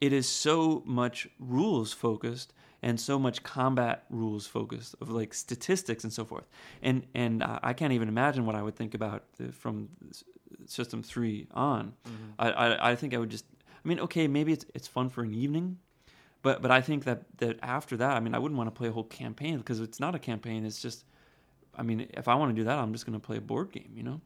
it 0.00 0.12
is 0.12 0.28
so 0.28 0.82
much 0.84 1.28
rules 1.38 1.92
focused 1.92 2.52
and 2.84 3.00
so 3.00 3.18
much 3.18 3.42
combat 3.42 4.04
rules 4.10 4.46
focused 4.46 4.94
of 5.00 5.08
like 5.08 5.34
statistics 5.34 6.04
and 6.04 6.12
so 6.12 6.24
forth. 6.24 6.46
And 6.82 7.06
and 7.14 7.42
uh, 7.42 7.58
I 7.62 7.72
can't 7.72 7.92
even 7.92 8.08
imagine 8.08 8.46
what 8.46 8.54
I 8.54 8.62
would 8.62 8.76
think 8.76 8.94
about 8.94 9.24
the, 9.38 9.50
from 9.52 9.88
system 10.66 11.02
three 11.02 11.48
on. 11.52 11.94
I, 12.38 12.50
I 12.50 12.90
I 12.90 12.94
think 12.96 13.14
I 13.14 13.18
would 13.18 13.30
just 13.30 13.46
I 13.84 13.88
mean 13.88 14.00
okay 14.00 14.28
maybe 14.28 14.52
it's 14.52 14.66
it's 14.74 14.86
fun 14.86 15.08
for 15.08 15.22
an 15.22 15.34
evening 15.34 15.78
but 16.44 16.60
but 16.60 16.70
I 16.70 16.82
think 16.82 17.04
that 17.04 17.22
that 17.38 17.58
after 17.62 17.96
that, 17.96 18.12
I 18.18 18.20
mean, 18.20 18.34
I 18.34 18.38
wouldn't 18.38 18.58
want 18.58 18.68
to 18.68 18.78
play 18.78 18.88
a 18.88 18.92
whole 18.92 19.04
campaign 19.04 19.56
because 19.58 19.80
it's 19.80 19.98
not 19.98 20.14
a 20.14 20.18
campaign. 20.18 20.66
It's 20.66 20.80
just, 20.80 21.06
I 21.74 21.82
mean, 21.82 22.06
if 22.10 22.28
I 22.28 22.34
want 22.34 22.54
to 22.54 22.54
do 22.54 22.64
that, 22.64 22.78
I'm 22.78 22.92
just 22.92 23.06
going 23.06 23.18
to 23.18 23.26
play 23.26 23.38
a 23.38 23.40
board 23.40 23.72
game, 23.72 23.90
you 23.96 24.02
know. 24.02 24.20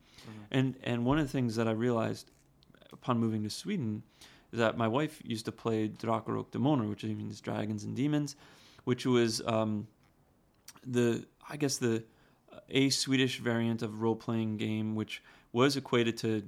And 0.51 0.75
and 0.83 1.07
one 1.07 1.18
of 1.21 1.27
the 1.27 1.33
things 1.33 1.55
that 1.55 1.68
I 1.68 1.71
realized 1.71 2.33
upon 2.92 3.18
moving 3.18 3.44
to 3.44 3.51
Sweden 3.51 4.03
that 4.53 4.77
my 4.77 4.89
wife 4.89 5.21
used 5.25 5.45
to 5.45 5.53
play 5.53 5.89
Drakar 5.89 6.39
och 6.39 6.51
Demoner, 6.51 6.89
which 6.89 7.05
means 7.05 7.41
dragons 7.41 7.85
and 7.85 7.95
demons, 7.95 8.37
which 8.85 9.07
was 9.07 9.43
um, 9.47 9.87
the 10.87 11.25
I 11.49 11.57
guess 11.57 11.79
the 11.79 12.05
a 12.71 12.91
Swedish 12.91 13.39
variant 13.39 13.83
of 13.83 14.03
role 14.03 14.17
playing 14.17 14.57
game, 14.57 14.95
which 14.95 15.23
was 15.53 15.77
equated 15.77 16.17
to 16.19 16.43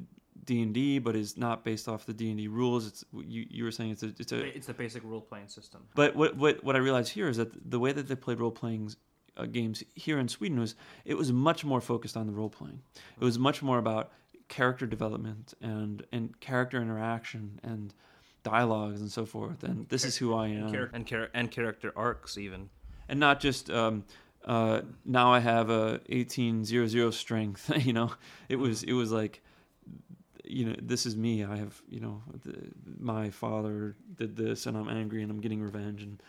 D 0.45 0.63
and 0.63 0.75
D, 0.75 0.99
but 0.99 1.15
is 1.17 1.37
not 1.37 1.65
based 1.65 1.89
off 1.89 2.07
the 2.07 2.13
D 2.13 2.31
and 2.31 2.39
D 2.39 2.49
rules. 2.49 2.87
It's 2.87 3.05
you. 3.13 3.47
You 3.49 3.65
were 3.65 3.71
saying 3.71 3.91
it's 3.91 4.03
a 4.03 4.13
it's 4.19 4.33
a. 4.33 4.45
It's 4.57 4.67
the 4.67 4.75
basic 4.75 5.05
role 5.05 5.21
playing 5.21 5.49
system. 5.49 5.87
But 5.95 6.17
what 6.17 6.37
what 6.37 6.65
what 6.65 6.77
I 6.77 6.79
realized 6.79 7.13
here 7.13 7.29
is 7.29 7.37
that 7.37 7.71
the 7.71 7.79
way 7.79 7.93
that 7.93 8.09
they 8.09 8.17
played 8.17 8.41
role 8.41 8.51
playing 8.51 8.93
uh, 9.37 9.47
games 9.47 9.83
here 9.95 10.19
in 10.19 10.29
Sweden 10.29 10.59
was 10.59 10.75
it 11.05 11.17
was 11.17 11.33
much 11.33 11.65
more 11.65 11.81
focused 11.81 12.17
on 12.17 12.27
the 12.27 12.33
role 12.33 12.51
playing. 12.51 12.81
It 13.21 13.25
was 13.25 13.39
much 13.39 13.63
more 13.63 13.79
about 13.79 14.13
character 14.51 14.85
development 14.87 15.55
and 15.63 16.05
and 16.13 16.39
character 16.41 16.83
interaction 16.83 17.59
and 17.63 17.95
dialogues 18.43 19.01
and 19.01 19.11
so 19.11 19.25
forth. 19.25 19.63
And 19.63 19.89
this 19.89 20.05
is 20.05 20.17
who 20.19 20.35
I 20.35 20.49
am. 20.49 20.65
And, 20.65 20.75
char- 20.75 20.91
and, 20.93 21.07
char- 21.07 21.31
and 21.33 21.51
character 21.51 21.93
arcs 21.97 22.37
even. 22.37 22.69
and 23.09 23.19
not 23.19 23.41
just 23.41 23.71
um, 23.71 24.05
uh, 24.45 24.83
now 25.07 25.33
I 25.33 25.39
have 25.41 25.71
a 25.71 26.01
eighteen 26.11 26.65
zero 26.65 26.87
zero 26.87 27.11
strength. 27.11 27.71
you 27.87 27.93
know, 27.95 28.13
it 28.49 28.57
was 28.57 28.83
it 28.83 28.93
was 28.93 29.13
like, 29.13 29.41
you 30.45 30.67
know, 30.67 30.77
this 30.83 31.07
is 31.07 31.17
me. 31.17 31.45
I 31.45 31.57
have 31.57 31.81
you 31.89 32.01
know, 32.01 32.23
the, 32.45 32.57
my 32.99 33.31
father 33.31 33.97
did 34.17 34.37
this, 34.37 34.67
and 34.67 34.77
I'm 34.77 34.89
angry, 34.89 35.23
and 35.23 35.31
I'm 35.31 35.41
getting 35.41 35.63
revenge, 35.63 36.03
and 36.03 36.21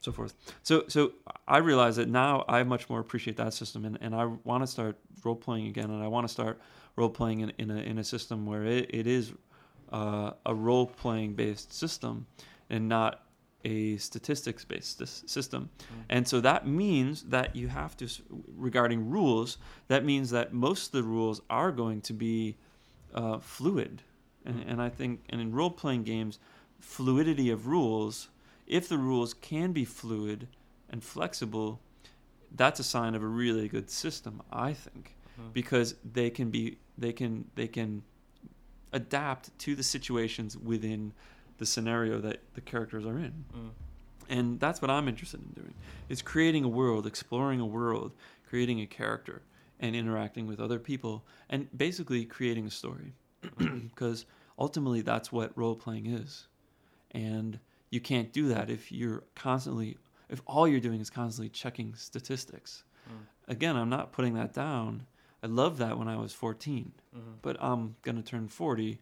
so 0.00 0.12
forth. 0.12 0.34
So 0.62 0.84
so 0.88 1.12
I 1.46 1.58
realize 1.58 1.96
that 1.96 2.08
now 2.08 2.44
I 2.48 2.62
much 2.64 2.90
more 2.90 3.00
appreciate 3.00 3.36
that 3.38 3.54
system, 3.54 3.84
and, 3.84 3.96
and 4.00 4.14
I 4.14 4.24
want 4.44 4.62
to 4.64 4.66
start 4.66 4.98
role 5.24 5.36
playing 5.36 5.68
again, 5.68 5.90
and 5.90 6.02
I 6.02 6.08
want 6.08 6.26
to 6.26 6.32
start 6.32 6.60
role 6.96 7.10
playing 7.10 7.40
in, 7.40 7.52
in 7.58 7.70
a 7.70 7.76
in 7.76 7.98
a 7.98 8.04
system 8.04 8.46
where 8.46 8.64
it, 8.64 8.90
it 8.94 9.06
is 9.06 9.32
uh, 9.92 10.32
a 10.44 10.54
role 10.54 10.86
playing 10.86 11.34
based 11.34 11.72
system, 11.72 12.26
and 12.68 12.88
not 12.88 13.26
a 13.64 13.96
statistics 13.98 14.64
based 14.64 15.06
system. 15.28 15.68
And 16.08 16.26
so 16.26 16.40
that 16.40 16.66
means 16.66 17.24
that 17.24 17.54
you 17.54 17.68
have 17.68 17.94
to, 17.98 18.08
regarding 18.56 19.10
rules, 19.10 19.58
that 19.88 20.04
means 20.04 20.30
that 20.30 20.52
most 20.52 20.86
of 20.86 20.92
the 20.92 21.02
rules 21.02 21.42
are 21.50 21.70
going 21.70 22.00
to 22.02 22.14
be 22.14 22.56
uh, 23.14 23.38
fluid. 23.38 24.02
And, 24.46 24.64
and 24.66 24.80
I 24.80 24.88
think, 24.88 25.20
and 25.28 25.40
in 25.40 25.52
role 25.52 25.70
playing 25.70 26.04
games, 26.04 26.38
fluidity 26.78 27.50
of 27.50 27.66
rules, 27.66 28.28
if 28.66 28.88
the 28.88 28.96
rules 28.96 29.34
can 29.34 29.72
be 29.72 29.84
fluid 29.84 30.48
and 30.88 31.04
flexible, 31.04 31.80
that's 32.56 32.80
a 32.80 32.84
sign 32.84 33.14
of 33.14 33.22
a 33.22 33.26
really 33.26 33.68
good 33.68 33.90
system, 33.90 34.40
I 34.50 34.72
think, 34.72 35.16
because 35.52 35.94
they 36.12 36.30
can 36.30 36.50
be, 36.50 36.78
they 36.98 37.12
can, 37.12 37.44
they 37.54 37.68
can 37.68 38.02
adapt 38.92 39.56
to 39.60 39.74
the 39.74 39.82
situations 39.82 40.56
within 40.56 41.12
the 41.58 41.66
scenario 41.66 42.20
that 42.20 42.40
the 42.54 42.60
characters 42.60 43.04
are 43.04 43.18
in. 43.18 43.44
Mm. 43.54 43.70
And 44.28 44.60
that's 44.60 44.80
what 44.80 44.90
I'm 44.90 45.08
interested 45.08 45.40
in 45.40 45.62
doing. 45.62 45.74
Is 46.08 46.22
creating 46.22 46.64
a 46.64 46.68
world, 46.68 47.06
exploring 47.06 47.60
a 47.60 47.66
world, 47.66 48.12
creating 48.48 48.80
a 48.80 48.86
character 48.86 49.42
and 49.80 49.96
interacting 49.96 50.46
with 50.46 50.60
other 50.60 50.78
people 50.78 51.24
and 51.48 51.68
basically 51.76 52.24
creating 52.24 52.66
a 52.66 52.70
story. 52.70 53.12
Because 53.58 54.26
ultimately 54.58 55.00
that's 55.00 55.32
what 55.32 55.56
role 55.56 55.74
playing 55.74 56.06
is. 56.06 56.46
And 57.10 57.58
you 57.90 58.00
can't 58.00 58.32
do 58.32 58.48
that 58.48 58.70
if 58.70 58.92
you're 58.92 59.24
constantly 59.34 59.96
if 60.28 60.40
all 60.46 60.68
you're 60.68 60.80
doing 60.80 61.00
is 61.00 61.10
constantly 61.10 61.48
checking 61.48 61.94
statistics. 61.94 62.84
Mm. 63.08 63.52
Again, 63.52 63.76
I'm 63.76 63.88
not 63.88 64.12
putting 64.12 64.34
that 64.34 64.52
down. 64.52 65.06
I 65.42 65.46
loved 65.46 65.78
that 65.78 65.98
when 65.98 66.08
I 66.08 66.16
was 66.16 66.32
14, 66.34 66.92
Mhm. 67.16 67.20
but 67.42 67.56
I'm 67.62 67.96
going 68.02 68.16
to 68.16 68.22
turn 68.22 68.48
40 68.48 68.98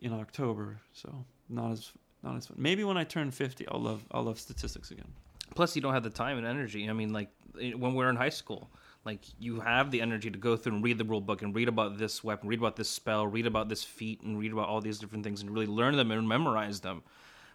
in 0.00 0.12
October, 0.12 0.80
so 0.92 1.24
not 1.48 1.72
as 1.72 1.92
not 2.22 2.36
as 2.36 2.46
fun. 2.46 2.56
Maybe 2.60 2.84
when 2.84 2.96
I 2.96 3.04
turn 3.04 3.30
50, 3.32 3.66
I'll 3.68 3.80
love 3.80 4.06
I'll 4.10 4.22
love 4.22 4.38
statistics 4.38 4.90
again. 4.90 5.12
Plus, 5.54 5.74
you 5.76 5.82
don't 5.82 5.92
have 5.92 6.04
the 6.04 6.10
time 6.10 6.38
and 6.38 6.46
energy. 6.46 6.88
I 6.88 6.92
mean, 6.92 7.12
like 7.12 7.30
eh, 7.60 7.72
when 7.72 7.94
we're 7.94 8.08
in 8.08 8.16
high 8.16 8.28
school, 8.30 8.70
like 9.04 9.20
you 9.40 9.60
have 9.60 9.90
the 9.90 10.00
energy 10.00 10.30
to 10.30 10.38
go 10.38 10.56
through 10.56 10.74
and 10.76 10.84
read 10.84 10.98
the 10.98 11.04
rule 11.04 11.20
book 11.20 11.42
and 11.42 11.54
read 11.54 11.68
about 11.68 11.98
this 11.98 12.22
weapon, 12.22 12.48
read 12.48 12.58
about 12.60 12.76
this 12.76 12.88
spell, 12.88 13.26
read 13.26 13.46
about 13.46 13.68
this 13.68 13.82
feat, 13.82 14.20
and 14.22 14.38
read 14.38 14.52
about 14.52 14.68
all 14.68 14.80
these 14.80 14.98
different 14.98 15.24
things 15.24 15.40
and 15.42 15.50
really 15.50 15.66
learn 15.66 15.96
them 15.96 16.10
and 16.10 16.28
memorize 16.28 16.80
them. 16.80 17.02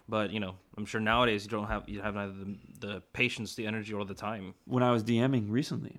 But 0.08 0.30
you 0.32 0.40
know, 0.40 0.56
I'm 0.76 0.86
sure 0.86 1.00
nowadays 1.00 1.44
you 1.44 1.50
don't 1.50 1.66
have 1.68 1.88
you 1.88 2.00
have 2.02 2.14
neither 2.14 2.32
the, 2.32 2.56
the 2.80 3.02
patience, 3.12 3.54
the 3.54 3.66
energy, 3.66 3.92
or 3.94 4.04
the 4.04 4.14
time. 4.14 4.54
When 4.66 4.82
I 4.82 4.90
was 4.92 5.02
DMing 5.02 5.50
recently, 5.50 5.96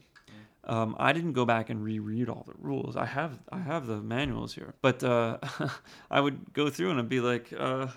um, 0.66 0.96
I 1.00 1.14
didn't 1.14 1.34
go 1.34 1.46
back 1.46 1.70
and 1.70 1.84
reread 1.84 2.30
all 2.30 2.44
the 2.46 2.54
rules. 2.58 2.96
I 2.96 3.06
have 3.06 3.40
I 3.52 3.60
have 3.60 3.88
the 3.88 3.98
manuals 3.98 4.54
here, 4.54 4.76
but 4.82 5.04
uh, 5.04 5.38
I 6.12 6.20
would 6.20 6.54
go 6.54 6.70
through 6.70 6.92
and 6.92 7.00
I'd 7.00 7.10
be 7.10 7.22
like 7.22 7.54
uh, 7.58 7.88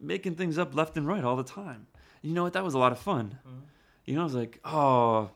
making 0.00 0.36
things 0.36 0.58
up 0.58 0.74
left 0.74 0.96
and 0.96 1.06
right 1.06 1.22
all 1.22 1.36
the 1.36 1.44
time. 1.44 1.86
You 2.22 2.34
know 2.34 2.42
what? 2.42 2.54
That 2.54 2.64
was 2.64 2.74
a 2.74 2.78
lot 2.78 2.92
of 2.92 2.98
fun. 2.98 3.38
You 4.04 4.14
know, 4.14 4.22
I 4.22 4.24
was 4.24 4.34
like, 4.34 4.58
oh, 4.64 5.30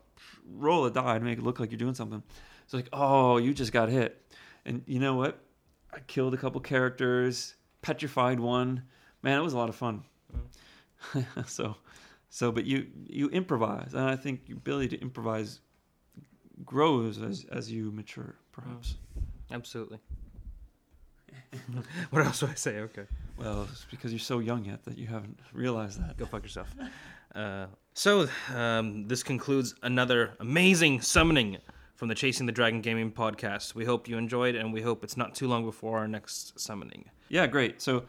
roll 0.50 0.86
a 0.86 0.90
die 0.90 1.18
to 1.18 1.24
make 1.24 1.38
it 1.38 1.44
look 1.44 1.60
like 1.60 1.70
you're 1.70 1.78
doing 1.78 1.94
something. 1.94 2.22
It's 2.64 2.72
like, 2.72 2.88
oh, 2.92 3.36
you 3.36 3.52
just 3.52 3.72
got 3.72 3.88
hit, 3.88 4.20
and 4.64 4.82
you 4.86 4.98
know 4.98 5.14
what? 5.14 5.38
I 5.92 6.00
killed 6.00 6.32
a 6.32 6.38
couple 6.38 6.60
characters, 6.62 7.54
petrified 7.82 8.40
one. 8.40 8.84
Man, 9.22 9.38
it 9.38 9.42
was 9.42 9.52
a 9.52 9.58
lot 9.58 9.68
of 9.68 9.76
fun. 9.76 10.04
so, 11.46 11.76
so, 12.30 12.50
but 12.50 12.64
you 12.64 12.86
you 13.06 13.28
improvise, 13.28 13.92
and 13.92 14.04
I 14.04 14.16
think 14.16 14.48
your 14.48 14.56
ability 14.56 14.96
to 14.96 15.02
improvise 15.02 15.60
grows 16.64 17.20
as 17.20 17.44
as 17.50 17.70
you 17.70 17.90
mature, 17.92 18.36
perhaps. 18.52 18.96
Absolutely. 19.50 19.98
what 22.10 22.24
else 22.24 22.40
do 22.40 22.46
I 22.46 22.54
say? 22.54 22.78
Okay. 22.78 23.04
Well, 23.38 23.66
it's 23.70 23.86
because 23.90 24.12
you're 24.12 24.18
so 24.18 24.38
young 24.38 24.64
yet 24.64 24.84
that 24.84 24.98
you 24.98 25.06
haven't 25.06 25.38
realized 25.52 26.00
that. 26.02 26.16
Go 26.16 26.26
fuck 26.26 26.42
yourself. 26.42 26.74
Uh, 27.34 27.66
so, 27.94 28.28
um, 28.54 29.06
this 29.08 29.22
concludes 29.22 29.74
another 29.82 30.34
amazing 30.40 31.00
summoning 31.00 31.58
from 31.94 32.08
the 32.08 32.14
Chasing 32.14 32.46
the 32.46 32.52
Dragon 32.52 32.80
Gaming 32.80 33.12
podcast. 33.12 33.74
We 33.74 33.84
hope 33.84 34.08
you 34.08 34.16
enjoyed, 34.18 34.54
and 34.54 34.72
we 34.72 34.82
hope 34.82 35.04
it's 35.04 35.16
not 35.16 35.34
too 35.34 35.48
long 35.48 35.64
before 35.64 35.98
our 35.98 36.08
next 36.08 36.58
summoning. 36.58 37.04
Yeah, 37.28 37.46
great. 37.46 37.80
So, 37.80 38.04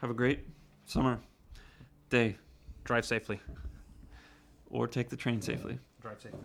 have 0.00 0.10
a 0.10 0.14
great 0.14 0.40
summer 0.86 1.18
day, 2.10 2.36
Drive 2.84 3.04
safely. 3.06 3.40
or 4.70 4.86
take 4.86 5.08
the 5.08 5.16
train 5.16 5.40
safely. 5.40 5.78
Drive 6.00 6.20
safely. 6.20 6.40